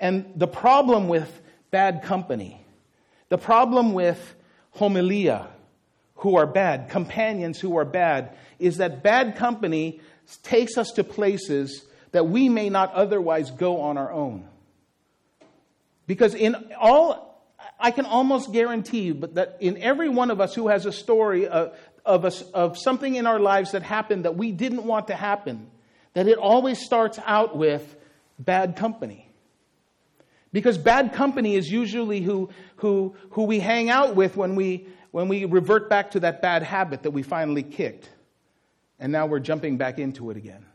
And 0.00 0.32
the 0.34 0.48
problem 0.48 1.06
with 1.06 1.40
bad 1.70 2.02
company, 2.02 2.64
the 3.28 3.38
problem 3.38 3.92
with 3.92 4.34
homilia, 4.76 5.46
who 6.22 6.36
are 6.36 6.46
bad, 6.46 6.88
companions 6.88 7.58
who 7.58 7.76
are 7.76 7.84
bad, 7.84 8.36
is 8.60 8.76
that 8.76 9.02
bad 9.02 9.34
company 9.34 10.00
takes 10.44 10.78
us 10.78 10.92
to 10.92 11.02
places 11.02 11.84
that 12.12 12.28
we 12.28 12.48
may 12.48 12.68
not 12.68 12.92
otherwise 12.92 13.50
go 13.50 13.80
on 13.80 13.98
our 13.98 14.12
own. 14.12 14.48
Because 16.06 16.36
in 16.36 16.54
all, 16.78 17.44
I 17.78 17.90
can 17.90 18.06
almost 18.06 18.52
guarantee 18.52 19.00
you, 19.00 19.14
but 19.14 19.34
that 19.34 19.56
in 19.58 19.78
every 19.78 20.08
one 20.08 20.30
of 20.30 20.40
us 20.40 20.54
who 20.54 20.68
has 20.68 20.86
a 20.86 20.92
story 20.92 21.48
of, 21.48 21.76
of, 22.06 22.24
a, 22.24 22.32
of 22.54 22.78
something 22.78 23.16
in 23.16 23.26
our 23.26 23.40
lives 23.40 23.72
that 23.72 23.82
happened 23.82 24.24
that 24.24 24.36
we 24.36 24.52
didn't 24.52 24.84
want 24.84 25.08
to 25.08 25.16
happen, 25.16 25.68
that 26.14 26.28
it 26.28 26.38
always 26.38 26.78
starts 26.78 27.18
out 27.26 27.56
with 27.56 27.96
bad 28.38 28.76
company. 28.76 29.28
Because 30.52 30.78
bad 30.78 31.14
company 31.14 31.56
is 31.56 31.68
usually 31.68 32.20
who, 32.20 32.50
who, 32.76 33.16
who 33.30 33.42
we 33.42 33.58
hang 33.58 33.90
out 33.90 34.14
with 34.14 34.36
when 34.36 34.54
we, 34.54 34.86
when 35.12 35.28
we 35.28 35.44
revert 35.44 35.88
back 35.88 36.10
to 36.12 36.20
that 36.20 36.42
bad 36.42 36.62
habit 36.62 37.04
that 37.04 37.12
we 37.12 37.22
finally 37.22 37.62
kicked. 37.62 38.08
And 38.98 39.12
now 39.12 39.26
we're 39.26 39.40
jumping 39.40 39.76
back 39.76 39.98
into 39.98 40.30
it 40.30 40.36
again. 40.36 40.66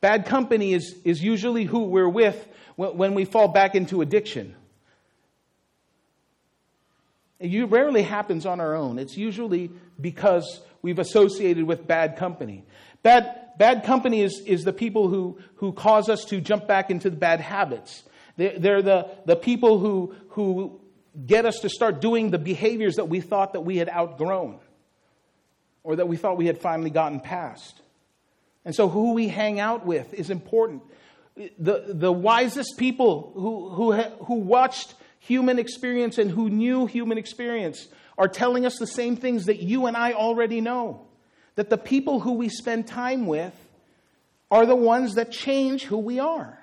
Bad 0.00 0.26
company 0.26 0.72
is, 0.72 0.96
is 1.04 1.22
usually 1.22 1.64
who 1.64 1.84
we're 1.84 2.08
with 2.08 2.48
when 2.76 3.14
we 3.14 3.24
fall 3.24 3.48
back 3.48 3.74
into 3.74 4.00
addiction. 4.00 4.54
It 7.38 7.68
rarely 7.68 8.02
happens 8.02 8.46
on 8.46 8.60
our 8.60 8.74
own. 8.74 8.98
It's 8.98 9.16
usually 9.16 9.70
because 10.00 10.60
we've 10.82 10.98
associated 10.98 11.64
with 11.64 11.86
bad 11.86 12.16
company. 12.16 12.64
Bad, 13.02 13.56
bad 13.58 13.84
company 13.84 14.22
is, 14.22 14.42
is 14.46 14.64
the 14.64 14.72
people 14.72 15.08
who, 15.08 15.38
who 15.56 15.72
cause 15.72 16.08
us 16.08 16.24
to 16.26 16.40
jump 16.40 16.66
back 16.66 16.90
into 16.90 17.08
the 17.08 17.16
bad 17.16 17.40
habits. 17.40 18.02
They're, 18.36 18.58
they're 18.58 18.82
the, 18.82 19.08
the 19.26 19.36
people 19.36 19.78
who, 19.78 20.14
who 20.30 20.79
get 21.26 21.46
us 21.46 21.60
to 21.60 21.68
start 21.68 22.00
doing 22.00 22.30
the 22.30 22.38
behaviors 22.38 22.96
that 22.96 23.08
we 23.08 23.20
thought 23.20 23.52
that 23.54 23.60
we 23.60 23.76
had 23.76 23.88
outgrown 23.88 24.58
or 25.82 25.96
that 25.96 26.08
we 26.08 26.16
thought 26.16 26.36
we 26.36 26.46
had 26.46 26.58
finally 26.58 26.90
gotten 26.90 27.20
past. 27.20 27.80
And 28.64 28.74
so, 28.74 28.88
who 28.88 29.14
we 29.14 29.28
hang 29.28 29.58
out 29.58 29.86
with 29.86 30.12
is 30.14 30.30
important. 30.30 30.82
The, 31.58 31.84
the 31.88 32.12
wisest 32.12 32.76
people 32.76 33.32
who, 33.34 33.70
who, 33.70 33.92
who 34.24 34.34
watched 34.34 34.94
human 35.20 35.58
experience 35.58 36.18
and 36.18 36.30
who 36.30 36.50
knew 36.50 36.86
human 36.86 37.16
experience 37.16 37.88
are 38.18 38.28
telling 38.28 38.66
us 38.66 38.76
the 38.78 38.86
same 38.86 39.16
things 39.16 39.46
that 39.46 39.60
you 39.60 39.86
and 39.86 39.96
I 39.96 40.12
already 40.12 40.60
know. 40.60 41.06
That 41.54 41.70
the 41.70 41.78
people 41.78 42.20
who 42.20 42.32
we 42.32 42.48
spend 42.48 42.86
time 42.86 43.26
with 43.26 43.54
are 44.50 44.66
the 44.66 44.76
ones 44.76 45.14
that 45.14 45.32
change 45.32 45.84
who 45.84 45.98
we 45.98 46.18
are. 46.18 46.58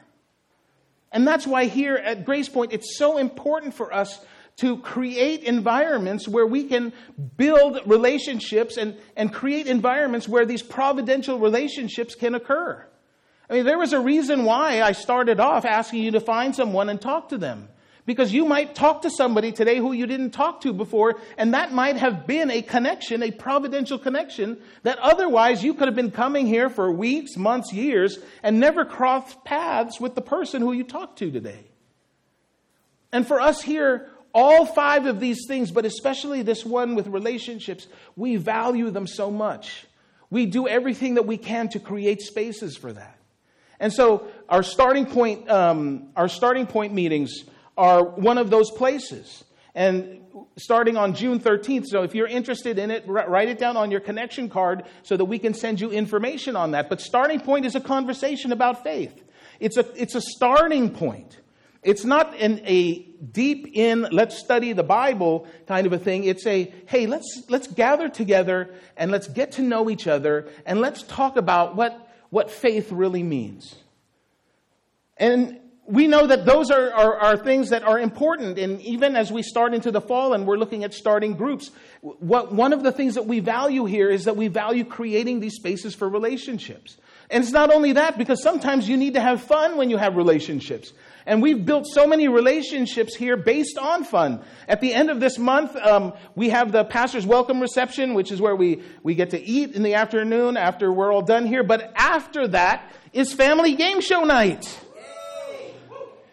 And 1.12 1.28
that's 1.28 1.48
why 1.48 1.66
here 1.66 1.96
at 1.96 2.26
Grace 2.26 2.50
Point, 2.50 2.74
it's 2.74 2.98
so 2.98 3.18
important 3.18 3.74
for 3.74 3.94
us 3.94 4.20
to 4.58 4.78
create 4.78 5.44
environments 5.44 6.28
where 6.28 6.46
we 6.46 6.64
can 6.64 6.92
build 7.38 7.80
relationships 7.86 8.78
and, 8.78 8.98
and 9.16 9.32
create 9.32 9.68
environments 9.68 10.28
where 10.28 10.46
these 10.46 10.64
providential 10.64 11.40
relationships 11.40 12.16
can 12.16 12.34
occur. 12.34 12.84
I 13.50 13.54
mean, 13.54 13.66
there 13.66 13.78
was 13.78 13.94
a 13.94 14.00
reason 14.00 14.44
why 14.44 14.82
I 14.82 14.92
started 14.92 15.40
off 15.40 15.64
asking 15.64 16.04
you 16.04 16.12
to 16.12 16.20
find 16.20 16.56
someone 16.56 16.90
and 16.90 17.00
talk 17.00 17.30
to 17.30 17.38
them. 17.38 17.70
Because 18.06 18.32
you 18.32 18.46
might 18.46 18.74
talk 18.74 19.02
to 19.02 19.10
somebody 19.10 19.52
today 19.52 19.80
who 19.80 19.92
you 19.92 20.08
didn't 20.08 20.32
talk 20.32 20.62
to 20.62 20.72
before, 20.72 21.20
and 21.38 21.54
that 21.54 21.74
might 21.74 21.98
have 21.98 22.26
been 22.26 22.50
a 22.50 22.62
connection, 22.62 23.22
a 23.22 23.32
providential 23.32 24.00
connection, 24.00 24.58
that 24.84 24.98
otherwise 25.00 25.62
you 25.62 25.74
could 25.74 25.90
have 25.90 25.96
been 25.96 26.12
coming 26.12 26.48
here 26.48 26.70
for 26.70 26.90
weeks, 26.90 27.36
months, 27.36 27.74
years, 27.74 28.18
and 28.44 28.62
never 28.62 28.86
crossed 28.86 29.44
paths 29.44 30.00
with 30.00 30.16
the 30.16 30.22
person 30.22 30.62
who 30.62 30.72
you 30.72 30.86
talked 30.86 31.20
to 31.20 31.30
today. 31.30 31.66
And 33.12 33.28
for 33.28 33.42
us 33.42 33.62
here, 33.62 34.10
all 34.40 34.68
five 34.68 35.08
of 35.08 35.20
these 35.20 35.46
things, 35.48 35.72
but 35.72 35.84
especially 35.84 36.44
this 36.44 36.64
one 36.64 36.94
with 36.94 37.08
relationships, 37.08 37.88
we 38.16 38.36
value 38.36 38.92
them 38.92 39.08
so 39.08 39.32
much. 39.32 39.88
We 40.30 40.46
do 40.46 40.68
everything 40.68 41.16
that 41.16 41.26
we 41.26 41.38
can 41.38 41.70
to 41.70 41.80
create 41.80 42.22
spaces 42.22 42.78
for 42.78 42.94
that. 42.94 43.18
And 43.80 43.92
so 43.92 44.28
our 44.48 44.62
starting 44.62 45.08
point, 45.08 45.50
um, 45.50 46.10
our 46.16 46.30
starting 46.30 46.68
point 46.68 46.94
meetings 46.94 47.46
are 47.80 48.04
one 48.04 48.38
of 48.38 48.52
those 48.52 48.70
places. 48.70 49.44
And 49.74 50.22
starting 50.56 50.98
on 50.98 51.16
June 51.16 51.40
13th, 51.40 51.86
so 51.88 52.04
if 52.04 52.14
you're 52.14 52.28
interested 52.28 52.78
in 52.78 52.92
it, 52.92 53.06
write 53.08 53.50
it 53.50 53.58
down 53.58 53.76
on 53.76 53.90
your 53.90 54.02
connection 54.02 54.50
card 54.50 54.84
so 55.02 55.18
that 55.18 55.26
we 55.26 55.40
can 55.40 55.56
send 55.56 55.82
you 55.82 55.90
information 55.90 56.56
on 56.56 56.72
that. 56.72 56.90
But 56.90 57.02
starting 57.02 57.40
point 57.40 57.66
is 57.66 57.74
a 57.74 57.82
conversation 57.82 58.52
about 58.52 58.84
faith. 58.84 59.24
It's 59.60 59.78
a, 59.78 59.86
it's 60.00 60.14
a 60.14 60.22
starting 60.22 60.92
point. 60.92 61.40
It's 61.88 62.04
not 62.04 62.36
a 62.38 63.00
deep 63.32 63.70
in, 63.74 64.08
let's 64.12 64.38
study 64.38 64.74
the 64.74 64.84
Bible 64.84 65.48
kind 65.68 65.88
of 65.88 65.94
a 65.94 65.98
thing. 65.98 66.26
It's 66.26 66.46
a, 66.46 66.74
hey, 66.86 67.08
let's, 67.08 67.44
let's 67.48 67.68
gather 67.68 68.10
together 68.10 68.74
and 68.98 69.10
let's 69.10 69.28
get 69.28 69.54
to 69.54 69.62
know 69.62 69.90
each 69.90 70.06
other 70.06 70.50
and 70.66 70.82
let's 70.82 71.04
talk 71.04 71.38
about 71.38 71.78
what, 71.78 72.12
what 72.30 72.52
faith 72.52 72.92
really 72.92 73.24
means. 73.24 73.74
And 75.16 75.62
we 75.86 76.08
know 76.08 76.28
that 76.28 76.46
those 76.46 76.72
are, 76.72 76.92
are, 76.92 77.16
are, 77.20 77.38
things 77.38 77.70
that 77.70 77.84
are 77.84 77.98
important. 77.98 78.60
And 78.60 78.82
even 78.82 79.16
as 79.16 79.32
we 79.32 79.42
start 79.42 79.74
into 79.74 79.90
the 79.90 80.02
fall 80.02 80.34
and 80.34 80.46
we're 80.46 80.58
looking 80.58 80.84
at 80.84 80.94
starting 80.94 81.36
groups, 81.36 81.72
what, 82.02 82.52
one 82.52 82.74
of 82.74 82.84
the 82.84 82.92
things 82.92 83.16
that 83.16 83.28
we 83.28 83.40
value 83.40 83.86
here 83.86 84.10
is 84.10 84.26
that 84.26 84.36
we 84.36 84.50
value 84.50 84.84
creating 84.84 85.40
these 85.40 85.56
spaces 85.56 85.96
for 85.96 86.10
relationships. 86.10 86.98
And 87.30 87.46
it's 87.46 87.54
not 87.54 87.74
only 87.74 87.94
that, 87.94 88.18
because 88.18 88.44
sometimes 88.44 88.90
you 88.90 88.98
need 88.98 89.14
to 89.14 89.22
have 89.22 89.42
fun 89.42 89.78
when 89.78 89.90
you 89.90 89.96
have 89.96 90.18
relationships. 90.18 90.92
And 91.28 91.42
we've 91.42 91.66
built 91.66 91.86
so 91.86 92.08
many 92.08 92.30
relationships 92.30 93.14
here 93.14 93.36
based 93.36 93.78
on 93.78 94.06
fun. 94.06 94.42
At 94.66 94.80
the 94.80 94.94
end 94.94 95.10
of 95.10 95.20
this 95.20 95.38
month, 95.38 95.76
um, 95.76 96.14
we 96.36 96.50
have 96.50 96.72
the 96.72 96.86
pastor's 96.86 97.26
welcome 97.26 97.60
reception, 97.60 98.14
which 98.14 98.32
is 98.32 98.40
where 98.40 98.56
we, 98.56 98.82
we 99.04 99.14
get 99.14 99.32
to 99.32 99.40
eat 99.40 99.76
in 99.76 99.84
the 99.84 99.96
afternoon 99.96 100.56
after 100.56 100.90
we're 100.90 101.12
all 101.12 101.22
done 101.22 101.46
here. 101.46 101.64
But 101.64 101.92
after 101.96 102.48
that 102.48 102.94
is 103.12 103.34
family 103.34 103.76
game 103.76 104.00
show 104.00 104.24
night. 104.24 104.80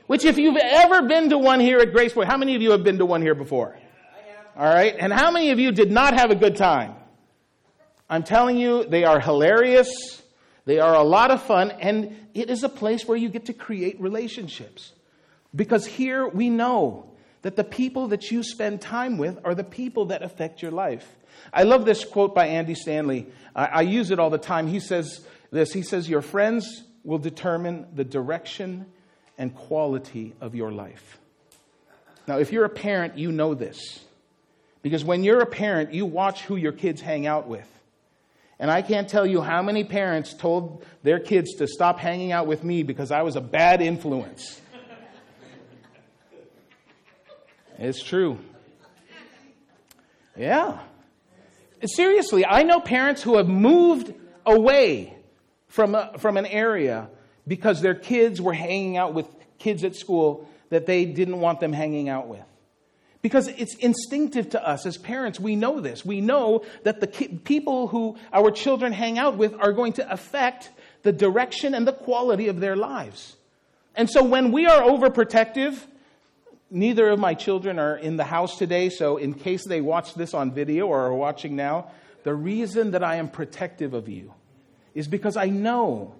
Which, 0.06 0.24
if 0.24 0.38
you've 0.38 0.58
ever 0.62 1.08
been 1.08 1.30
to 1.30 1.38
one 1.38 1.58
here 1.58 1.78
at 1.78 1.92
Grace 1.92 2.12
Point, 2.12 2.28
how 2.28 2.36
many 2.36 2.54
of 2.54 2.62
you 2.62 2.70
have 2.70 2.84
been 2.84 2.98
to 2.98 3.06
one 3.06 3.20
here 3.20 3.34
before? 3.34 3.76
All 4.56 4.64
right. 4.64 4.94
And 4.96 5.12
how 5.12 5.32
many 5.32 5.50
of 5.50 5.58
you 5.58 5.72
did 5.72 5.90
not 5.90 6.14
have 6.14 6.30
a 6.30 6.36
good 6.36 6.54
time? 6.54 6.94
I'm 8.08 8.22
telling 8.22 8.58
you, 8.58 8.84
they 8.84 9.02
are 9.02 9.18
hilarious. 9.18 10.22
They 10.64 10.78
are 10.78 10.94
a 10.94 11.02
lot 11.02 11.30
of 11.30 11.42
fun, 11.42 11.70
and 11.72 12.16
it 12.32 12.48
is 12.50 12.64
a 12.64 12.68
place 12.68 13.06
where 13.06 13.18
you 13.18 13.28
get 13.28 13.46
to 13.46 13.52
create 13.52 14.00
relationships. 14.00 14.92
Because 15.54 15.86
here 15.86 16.26
we 16.26 16.50
know 16.50 17.10
that 17.42 17.56
the 17.56 17.64
people 17.64 18.08
that 18.08 18.30
you 18.30 18.42
spend 18.42 18.80
time 18.80 19.18
with 19.18 19.38
are 19.44 19.54
the 19.54 19.64
people 19.64 20.06
that 20.06 20.22
affect 20.22 20.62
your 20.62 20.70
life. 20.70 21.06
I 21.52 21.64
love 21.64 21.84
this 21.84 22.04
quote 22.04 22.34
by 22.34 22.46
Andy 22.46 22.74
Stanley. 22.74 23.26
I, 23.54 23.66
I 23.66 23.80
use 23.82 24.10
it 24.10 24.18
all 24.18 24.30
the 24.30 24.38
time. 24.38 24.66
He 24.66 24.80
says 24.80 25.26
this 25.50 25.72
He 25.72 25.82
says, 25.82 26.08
Your 26.08 26.22
friends 26.22 26.82
will 27.04 27.18
determine 27.18 27.86
the 27.94 28.04
direction 28.04 28.86
and 29.36 29.54
quality 29.54 30.34
of 30.40 30.54
your 30.54 30.72
life. 30.72 31.18
Now, 32.26 32.38
if 32.38 32.52
you're 32.52 32.64
a 32.64 32.70
parent, 32.70 33.18
you 33.18 33.30
know 33.30 33.54
this. 33.54 34.00
Because 34.82 35.04
when 35.04 35.24
you're 35.24 35.40
a 35.40 35.46
parent, 35.46 35.92
you 35.92 36.06
watch 36.06 36.42
who 36.42 36.56
your 36.56 36.72
kids 36.72 37.00
hang 37.00 37.26
out 37.26 37.46
with. 37.46 37.68
And 38.58 38.70
I 38.70 38.82
can't 38.82 39.08
tell 39.08 39.26
you 39.26 39.40
how 39.40 39.62
many 39.62 39.84
parents 39.84 40.32
told 40.32 40.84
their 41.02 41.18
kids 41.18 41.54
to 41.56 41.66
stop 41.66 41.98
hanging 41.98 42.32
out 42.32 42.46
with 42.46 42.62
me 42.62 42.82
because 42.82 43.10
I 43.10 43.22
was 43.22 43.36
a 43.36 43.40
bad 43.40 43.82
influence. 43.82 44.60
it's 47.78 48.02
true. 48.02 48.38
Yeah. 50.36 50.78
Seriously, 51.84 52.46
I 52.46 52.62
know 52.62 52.80
parents 52.80 53.22
who 53.22 53.36
have 53.36 53.48
moved 53.48 54.14
away 54.46 55.16
from, 55.68 55.94
a, 55.94 56.16
from 56.18 56.36
an 56.36 56.46
area 56.46 57.10
because 57.46 57.80
their 57.80 57.94
kids 57.94 58.40
were 58.40 58.54
hanging 58.54 58.96
out 58.96 59.14
with 59.14 59.26
kids 59.58 59.84
at 59.84 59.94
school 59.94 60.48
that 60.70 60.86
they 60.86 61.04
didn't 61.04 61.40
want 61.40 61.60
them 61.60 61.72
hanging 61.72 62.08
out 62.08 62.28
with. 62.28 62.44
Because 63.24 63.48
it's 63.48 63.74
instinctive 63.76 64.50
to 64.50 64.68
us 64.68 64.84
as 64.84 64.98
parents. 64.98 65.40
We 65.40 65.56
know 65.56 65.80
this. 65.80 66.04
We 66.04 66.20
know 66.20 66.62
that 66.82 67.00
the 67.00 67.06
ki- 67.06 67.28
people 67.42 67.88
who 67.88 68.18
our 68.30 68.50
children 68.50 68.92
hang 68.92 69.18
out 69.18 69.38
with 69.38 69.54
are 69.54 69.72
going 69.72 69.94
to 69.94 70.12
affect 70.12 70.70
the 71.04 71.10
direction 71.10 71.72
and 71.72 71.88
the 71.88 71.94
quality 71.94 72.48
of 72.48 72.60
their 72.60 72.76
lives. 72.76 73.36
And 73.94 74.10
so 74.10 74.22
when 74.22 74.52
we 74.52 74.66
are 74.66 74.82
overprotective, 74.82 75.78
neither 76.70 77.08
of 77.08 77.18
my 77.18 77.32
children 77.32 77.78
are 77.78 77.96
in 77.96 78.18
the 78.18 78.24
house 78.24 78.58
today, 78.58 78.90
so 78.90 79.16
in 79.16 79.32
case 79.32 79.64
they 79.66 79.80
watch 79.80 80.12
this 80.12 80.34
on 80.34 80.52
video 80.52 80.88
or 80.88 81.00
are 81.06 81.14
watching 81.14 81.56
now, 81.56 81.92
the 82.24 82.34
reason 82.34 82.90
that 82.90 83.02
I 83.02 83.16
am 83.16 83.30
protective 83.30 83.94
of 83.94 84.06
you 84.06 84.34
is 84.94 85.08
because 85.08 85.38
I 85.38 85.46
know 85.46 86.14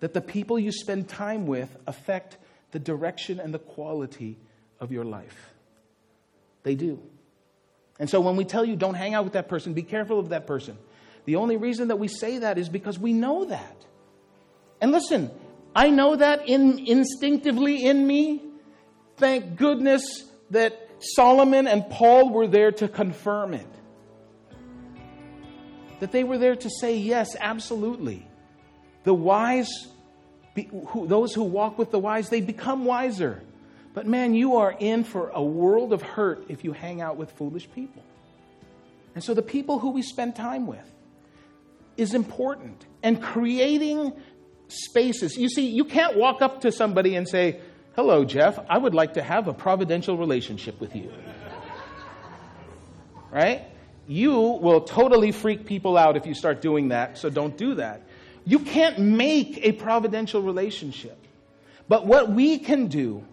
that 0.00 0.12
the 0.12 0.20
people 0.20 0.58
you 0.58 0.72
spend 0.72 1.08
time 1.08 1.46
with 1.46 1.74
affect 1.86 2.36
the 2.72 2.78
direction 2.78 3.40
and 3.40 3.54
the 3.54 3.58
quality 3.58 4.36
of 4.78 4.92
your 4.92 5.06
life. 5.06 5.49
They 6.62 6.74
do. 6.74 7.00
And 7.98 8.08
so 8.08 8.20
when 8.20 8.36
we 8.36 8.44
tell 8.44 8.64
you 8.64 8.76
don't 8.76 8.94
hang 8.94 9.14
out 9.14 9.24
with 9.24 9.34
that 9.34 9.48
person, 9.48 9.74
be 9.74 9.82
careful 9.82 10.18
of 10.18 10.30
that 10.30 10.46
person, 10.46 10.78
the 11.24 11.36
only 11.36 11.56
reason 11.56 11.88
that 11.88 11.96
we 11.96 12.08
say 12.08 12.38
that 12.38 12.58
is 12.58 12.68
because 12.68 12.98
we 12.98 13.12
know 13.12 13.44
that. 13.44 13.84
And 14.80 14.90
listen, 14.92 15.30
I 15.74 15.90
know 15.90 16.16
that 16.16 16.48
in, 16.48 16.78
instinctively 16.78 17.84
in 17.84 18.06
me. 18.06 18.42
Thank 19.16 19.56
goodness 19.56 20.24
that 20.50 20.88
Solomon 20.98 21.66
and 21.66 21.88
Paul 21.90 22.30
were 22.30 22.46
there 22.46 22.72
to 22.72 22.88
confirm 22.88 23.54
it. 23.54 23.66
That 26.00 26.12
they 26.12 26.24
were 26.24 26.38
there 26.38 26.56
to 26.56 26.70
say, 26.70 26.96
yes, 26.96 27.36
absolutely. 27.38 28.26
The 29.04 29.12
wise, 29.12 29.70
those 30.94 31.34
who 31.34 31.42
walk 31.44 31.78
with 31.78 31.90
the 31.90 31.98
wise, 31.98 32.30
they 32.30 32.40
become 32.40 32.86
wiser. 32.86 33.42
But 33.92 34.06
man, 34.06 34.34
you 34.34 34.56
are 34.56 34.74
in 34.78 35.04
for 35.04 35.30
a 35.30 35.42
world 35.42 35.92
of 35.92 36.02
hurt 36.02 36.44
if 36.48 36.64
you 36.64 36.72
hang 36.72 37.00
out 37.00 37.16
with 37.16 37.32
foolish 37.32 37.68
people. 37.74 38.02
And 39.14 39.24
so 39.24 39.34
the 39.34 39.42
people 39.42 39.78
who 39.80 39.90
we 39.90 40.02
spend 40.02 40.36
time 40.36 40.66
with 40.66 40.88
is 41.96 42.14
important. 42.14 42.86
And 43.02 43.22
creating 43.22 44.12
spaces. 44.68 45.36
You 45.36 45.48
see, 45.48 45.68
you 45.68 45.84
can't 45.84 46.16
walk 46.16 46.42
up 46.42 46.60
to 46.62 46.72
somebody 46.72 47.16
and 47.16 47.28
say, 47.28 47.60
Hello, 47.96 48.24
Jeff, 48.24 48.58
I 48.68 48.78
would 48.78 48.94
like 48.94 49.14
to 49.14 49.22
have 49.22 49.48
a 49.48 49.52
providential 49.52 50.16
relationship 50.16 50.80
with 50.80 50.94
you. 50.94 51.12
right? 53.30 53.64
You 54.06 54.32
will 54.32 54.82
totally 54.82 55.32
freak 55.32 55.66
people 55.66 55.96
out 55.96 56.16
if 56.16 56.24
you 56.24 56.34
start 56.34 56.60
doing 56.60 56.88
that, 56.88 57.18
so 57.18 57.30
don't 57.30 57.56
do 57.56 57.74
that. 57.74 58.02
You 58.44 58.60
can't 58.60 58.98
make 58.98 59.58
a 59.64 59.72
providential 59.72 60.40
relationship. 60.40 61.18
But 61.88 62.06
what 62.06 62.30
we 62.30 62.58
can 62.58 62.86
do 62.86 63.24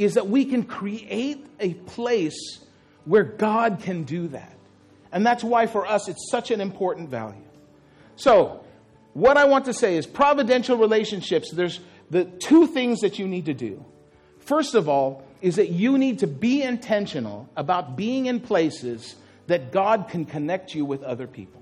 is 0.00 0.14
that 0.14 0.28
we 0.28 0.46
can 0.46 0.62
create 0.62 1.44
a 1.60 1.74
place 1.74 2.60
where 3.04 3.22
God 3.22 3.80
can 3.82 4.04
do 4.04 4.28
that. 4.28 4.56
And 5.12 5.26
that's 5.26 5.44
why 5.44 5.66
for 5.66 5.86
us 5.86 6.08
it's 6.08 6.30
such 6.30 6.50
an 6.50 6.62
important 6.62 7.10
value. 7.10 7.44
So, 8.16 8.64
what 9.12 9.36
I 9.36 9.44
want 9.44 9.66
to 9.66 9.74
say 9.74 9.96
is 9.96 10.06
providential 10.06 10.78
relationships, 10.78 11.50
there's 11.52 11.80
the 12.08 12.24
two 12.24 12.66
things 12.66 13.00
that 13.00 13.18
you 13.18 13.28
need 13.28 13.44
to 13.44 13.54
do. 13.54 13.84
First 14.38 14.74
of 14.74 14.88
all, 14.88 15.22
is 15.42 15.56
that 15.56 15.68
you 15.68 15.98
need 15.98 16.20
to 16.20 16.26
be 16.26 16.62
intentional 16.62 17.46
about 17.54 17.94
being 17.94 18.24
in 18.24 18.40
places 18.40 19.16
that 19.48 19.70
God 19.70 20.08
can 20.08 20.24
connect 20.24 20.74
you 20.74 20.86
with 20.86 21.02
other 21.02 21.26
people. 21.26 21.60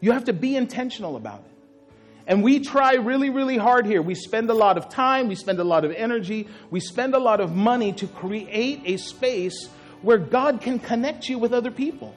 You 0.00 0.10
have 0.10 0.24
to 0.24 0.32
be 0.32 0.56
intentional 0.56 1.14
about 1.14 1.44
it. 1.46 1.53
And 2.26 2.42
we 2.42 2.60
try 2.60 2.94
really, 2.94 3.28
really 3.28 3.58
hard 3.58 3.84
here. 3.86 4.00
We 4.00 4.14
spend 4.14 4.48
a 4.48 4.54
lot 4.54 4.78
of 4.78 4.88
time, 4.88 5.28
we 5.28 5.34
spend 5.34 5.58
a 5.58 5.64
lot 5.64 5.84
of 5.84 5.92
energy, 5.92 6.48
we 6.70 6.80
spend 6.80 7.14
a 7.14 7.18
lot 7.18 7.40
of 7.40 7.54
money 7.54 7.92
to 7.94 8.06
create 8.06 8.80
a 8.84 8.96
space 8.96 9.68
where 10.00 10.18
God 10.18 10.60
can 10.60 10.78
connect 10.78 11.28
you 11.28 11.38
with 11.38 11.52
other 11.52 11.70
people. 11.70 12.14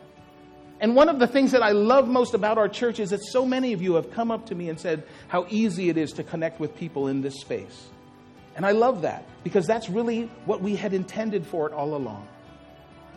And 0.79 0.95
one 0.95 1.09
of 1.09 1.19
the 1.19 1.27
things 1.27 1.51
that 1.51 1.63
I 1.63 1.71
love 1.71 2.07
most 2.07 2.33
about 2.33 2.57
our 2.57 2.69
church 2.69 2.99
is 2.99 3.09
that 3.09 3.23
so 3.23 3.45
many 3.45 3.73
of 3.73 3.81
you 3.81 3.95
have 3.95 4.11
come 4.11 4.29
up 4.29 4.45
to 4.47 4.55
me 4.55 4.69
and 4.69 4.79
said 4.79 5.03
how 5.27 5.47
easy 5.49 5.89
it 5.89 5.97
is 5.97 6.13
to 6.13 6.23
connect 6.23 6.59
with 6.59 6.75
people 6.77 7.07
in 7.07 7.21
this 7.21 7.41
space. 7.41 7.87
And 8.55 8.65
I 8.65 8.71
love 8.71 9.01
that 9.01 9.23
because 9.43 9.65
that's 9.65 9.89
really 9.89 10.29
what 10.45 10.61
we 10.61 10.75
had 10.75 10.93
intended 10.93 11.45
for 11.45 11.67
it 11.67 11.73
all 11.73 11.95
along. 11.95 12.27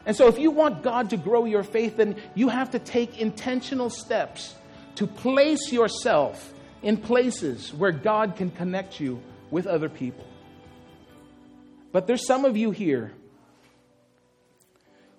And 0.07 0.16
so, 0.16 0.29
if 0.29 0.38
you 0.38 0.50
want 0.50 0.83
God 0.83 1.11
to 1.11 1.18
grow 1.18 1.44
your 1.44 1.62
faith, 1.62 1.98
then 1.98 2.16
you 2.35 2.48
have 2.48 2.70
to 2.70 2.79
take 2.79 3.20
intentional 3.20 3.90
steps 3.90 4.55
to 4.94 5.07
place 5.07 5.70
yourself 5.70 6.53
in 6.82 6.96
places 6.96 7.72
where 7.74 7.92
God 7.92 8.36
can 8.36 8.50
connect 8.50 9.00
you 9.00 9.22
with 9.50 9.66
other 9.66 9.88
people. 9.88 10.26
But 11.92 12.06
there's 12.06 12.26
some 12.26 12.44
of 12.44 12.56
you 12.56 12.70
here 12.70 13.12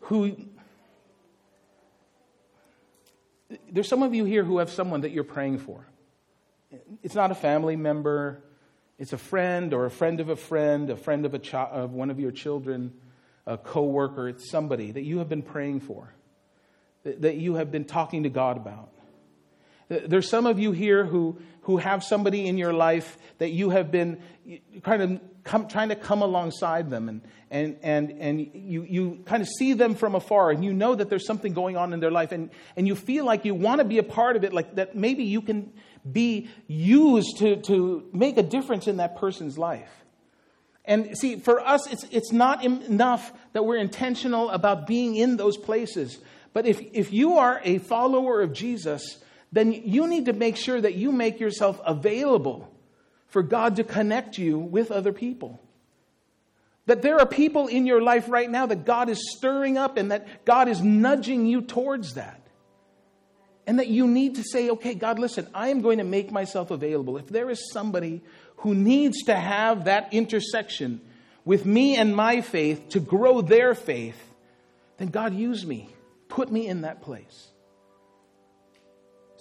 who 0.01 0.35
there's 3.69 3.87
some 3.87 4.03
of 4.03 4.13
you 4.13 4.25
here 4.25 4.43
who 4.43 4.59
have 4.59 4.69
someone 4.69 5.01
that 5.01 5.11
you're 5.11 5.23
praying 5.23 5.59
for. 5.59 5.85
It's 7.03 7.15
not 7.15 7.31
a 7.31 7.35
family 7.35 7.75
member, 7.75 8.43
it's 8.97 9.13
a 9.13 9.17
friend 9.17 9.73
or 9.73 9.85
a 9.85 9.91
friend 9.91 10.19
of 10.19 10.29
a 10.29 10.35
friend, 10.35 10.89
a 10.89 10.95
friend 10.95 11.25
of, 11.25 11.33
a 11.33 11.39
chi- 11.39 11.69
of 11.71 11.91
one 11.91 12.09
of 12.09 12.19
your 12.19 12.31
children, 12.31 12.93
a 13.45 13.57
coworker. 13.57 14.29
It's 14.29 14.49
somebody 14.49 14.91
that 14.91 15.03
you 15.03 15.17
have 15.17 15.27
been 15.27 15.41
praying 15.41 15.81
for, 15.81 16.13
that, 17.03 17.23
that 17.23 17.35
you 17.35 17.55
have 17.55 17.71
been 17.71 17.85
talking 17.85 18.23
to 18.23 18.29
God 18.29 18.57
about. 18.57 18.89
There's 19.91 20.29
some 20.29 20.45
of 20.45 20.57
you 20.57 20.71
here 20.71 21.03
who, 21.03 21.37
who 21.63 21.75
have 21.75 22.01
somebody 22.01 22.47
in 22.47 22.57
your 22.57 22.71
life 22.71 23.17
that 23.39 23.49
you 23.49 23.71
have 23.71 23.91
been 23.91 24.21
kind 24.83 25.01
of 25.01 25.21
come, 25.43 25.67
trying 25.67 25.89
to 25.89 25.97
come 25.97 26.21
alongside 26.21 26.89
them 26.89 27.09
and, 27.09 27.21
and, 27.49 27.77
and, 27.83 28.11
and 28.11 28.51
you, 28.53 28.83
you 28.83 29.23
kind 29.25 29.41
of 29.41 29.49
see 29.49 29.73
them 29.73 29.95
from 29.95 30.15
afar 30.15 30.51
and 30.51 30.63
you 30.63 30.71
know 30.71 30.95
that 30.95 31.09
there's 31.09 31.25
something 31.27 31.53
going 31.53 31.75
on 31.75 31.91
in 31.91 31.99
their 31.99 32.09
life 32.09 32.31
and, 32.31 32.51
and 32.77 32.87
you 32.87 32.95
feel 32.95 33.25
like 33.25 33.43
you 33.43 33.53
want 33.53 33.79
to 33.79 33.85
be 33.85 33.97
a 33.97 34.03
part 34.03 34.37
of 34.37 34.45
it, 34.45 34.53
like 34.53 34.75
that 34.75 34.95
maybe 34.95 35.25
you 35.25 35.41
can 35.41 35.73
be 36.09 36.47
used 36.67 37.39
to, 37.39 37.57
to 37.57 38.07
make 38.13 38.37
a 38.37 38.43
difference 38.43 38.87
in 38.87 38.97
that 38.97 39.17
person's 39.17 39.57
life. 39.57 39.91
And 40.85 41.17
see, 41.17 41.35
for 41.35 41.59
us, 41.59 41.91
it's, 41.91 42.05
it's 42.11 42.31
not 42.31 42.63
enough 42.63 43.33
that 43.51 43.65
we're 43.65 43.77
intentional 43.77 44.49
about 44.51 44.87
being 44.87 45.17
in 45.17 45.35
those 45.35 45.57
places. 45.57 46.17
But 46.53 46.65
if, 46.65 46.81
if 46.93 47.13
you 47.13 47.37
are 47.37 47.59
a 47.63 47.77
follower 47.77 48.41
of 48.41 48.53
Jesus, 48.53 49.19
then 49.51 49.73
you 49.73 50.07
need 50.07 50.25
to 50.25 50.33
make 50.33 50.55
sure 50.55 50.79
that 50.79 50.95
you 50.95 51.11
make 51.11 51.39
yourself 51.39 51.79
available 51.85 52.71
for 53.27 53.43
God 53.43 53.77
to 53.77 53.83
connect 53.83 54.37
you 54.37 54.57
with 54.57 54.91
other 54.91 55.11
people. 55.11 55.59
That 56.85 57.01
there 57.01 57.19
are 57.19 57.25
people 57.25 57.67
in 57.67 57.85
your 57.85 58.01
life 58.01 58.27
right 58.29 58.49
now 58.49 58.65
that 58.65 58.85
God 58.85 59.09
is 59.09 59.31
stirring 59.35 59.77
up 59.77 59.97
and 59.97 60.11
that 60.11 60.45
God 60.45 60.67
is 60.67 60.81
nudging 60.81 61.45
you 61.45 61.61
towards 61.61 62.15
that. 62.15 62.39
And 63.67 63.79
that 63.79 63.87
you 63.87 64.07
need 64.07 64.35
to 64.35 64.43
say, 64.43 64.69
okay, 64.71 64.95
God, 64.95 65.19
listen, 65.19 65.47
I 65.53 65.69
am 65.69 65.81
going 65.81 65.99
to 65.99 66.03
make 66.03 66.31
myself 66.31 66.71
available. 66.71 67.17
If 67.17 67.27
there 67.27 67.49
is 67.49 67.71
somebody 67.71 68.21
who 68.57 68.73
needs 68.73 69.23
to 69.23 69.35
have 69.35 69.85
that 69.85 70.13
intersection 70.13 70.99
with 71.45 71.65
me 71.65 71.95
and 71.95 72.15
my 72.15 72.41
faith 72.41 72.89
to 72.89 72.99
grow 72.99 73.41
their 73.41 73.75
faith, 73.75 74.19
then 74.97 75.09
God, 75.09 75.33
use 75.33 75.65
me. 75.65 75.89
Put 76.27 76.51
me 76.51 76.67
in 76.67 76.81
that 76.81 77.01
place. 77.01 77.50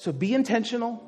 So 0.01 0.13
be 0.13 0.33
intentional 0.33 1.07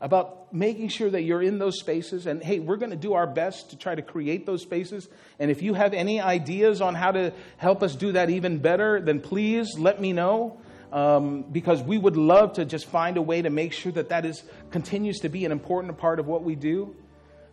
about 0.00 0.54
making 0.54 0.90
sure 0.90 1.10
that 1.10 1.22
you're 1.22 1.42
in 1.42 1.58
those 1.58 1.80
spaces. 1.80 2.26
And 2.26 2.40
hey, 2.40 2.60
we're 2.60 2.76
going 2.76 2.90
to 2.90 2.96
do 2.96 3.14
our 3.14 3.26
best 3.26 3.70
to 3.70 3.76
try 3.76 3.96
to 3.96 4.02
create 4.02 4.46
those 4.46 4.62
spaces. 4.62 5.08
And 5.40 5.50
if 5.50 5.60
you 5.60 5.74
have 5.74 5.92
any 5.92 6.20
ideas 6.20 6.80
on 6.80 6.94
how 6.94 7.10
to 7.10 7.32
help 7.56 7.82
us 7.82 7.96
do 7.96 8.12
that 8.12 8.30
even 8.30 8.58
better, 8.58 9.00
then 9.00 9.18
please 9.18 9.76
let 9.76 10.00
me 10.00 10.12
know. 10.12 10.60
Um, 10.92 11.42
because 11.50 11.82
we 11.82 11.98
would 11.98 12.16
love 12.16 12.52
to 12.54 12.64
just 12.64 12.86
find 12.86 13.16
a 13.16 13.22
way 13.22 13.42
to 13.42 13.50
make 13.50 13.72
sure 13.72 13.90
that 13.90 14.10
that 14.10 14.24
is 14.24 14.44
continues 14.70 15.18
to 15.20 15.28
be 15.28 15.44
an 15.44 15.50
important 15.50 15.98
part 15.98 16.20
of 16.20 16.28
what 16.28 16.44
we 16.44 16.54
do. 16.54 16.94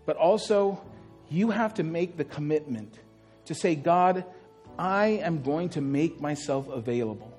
But 0.05 0.17
also, 0.17 0.85
you 1.31 1.49
have 1.49 1.73
to 1.75 1.83
make 1.83 2.15
the 2.15 2.25
commitment 2.25 2.93
to 3.45 3.55
say, 3.55 3.73
God, 3.73 4.23
I 4.77 5.21
am 5.23 5.41
going 5.41 5.69
to 5.69 5.81
make 5.81 6.21
myself 6.21 6.67
available 6.67 7.38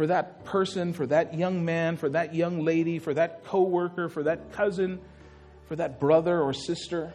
for 0.00 0.06
that 0.06 0.46
person, 0.46 0.94
for 0.94 1.04
that 1.04 1.34
young 1.34 1.62
man, 1.62 1.98
for 1.98 2.08
that 2.08 2.34
young 2.34 2.64
lady, 2.64 2.98
for 2.98 3.12
that 3.12 3.44
coworker, 3.44 4.08
for 4.08 4.22
that 4.22 4.50
cousin, 4.50 4.98
for 5.68 5.76
that 5.76 6.00
brother 6.00 6.40
or 6.40 6.54
sister, 6.54 7.12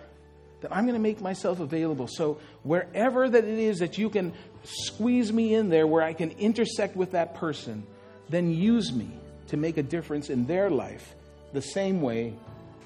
that 0.61 0.71
I'm 0.71 0.83
going 0.83 0.93
to 0.93 1.01
make 1.01 1.19
myself 1.19 1.59
available. 1.59 2.07
So 2.07 2.37
wherever 2.61 3.27
that 3.27 3.43
it 3.43 3.57
is 3.57 3.79
that 3.79 3.97
you 3.97 4.11
can 4.11 4.33
squeeze 4.63 5.33
me 5.33 5.55
in 5.55 5.69
there 5.69 5.87
where 5.87 6.03
I 6.03 6.13
can 6.13 6.29
intersect 6.29 6.95
with 6.95 7.13
that 7.13 7.33
person, 7.33 7.87
then 8.29 8.51
use 8.51 8.93
me 8.93 9.09
to 9.47 9.57
make 9.57 9.77
a 9.77 9.83
difference 9.83 10.29
in 10.29 10.45
their 10.45 10.69
life 10.69 11.15
the 11.53 11.63
same 11.63 12.03
way 12.03 12.35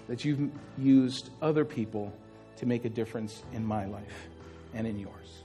that 0.07 0.23
you've 0.23 0.49
used 0.77 1.29
other 1.41 1.65
people 1.65 2.13
to 2.55 2.65
make 2.65 2.85
a 2.85 2.89
difference 2.89 3.43
in 3.51 3.65
my 3.65 3.85
life 3.85 4.29
and 4.73 4.87
in 4.87 4.97
yours. 4.97 5.43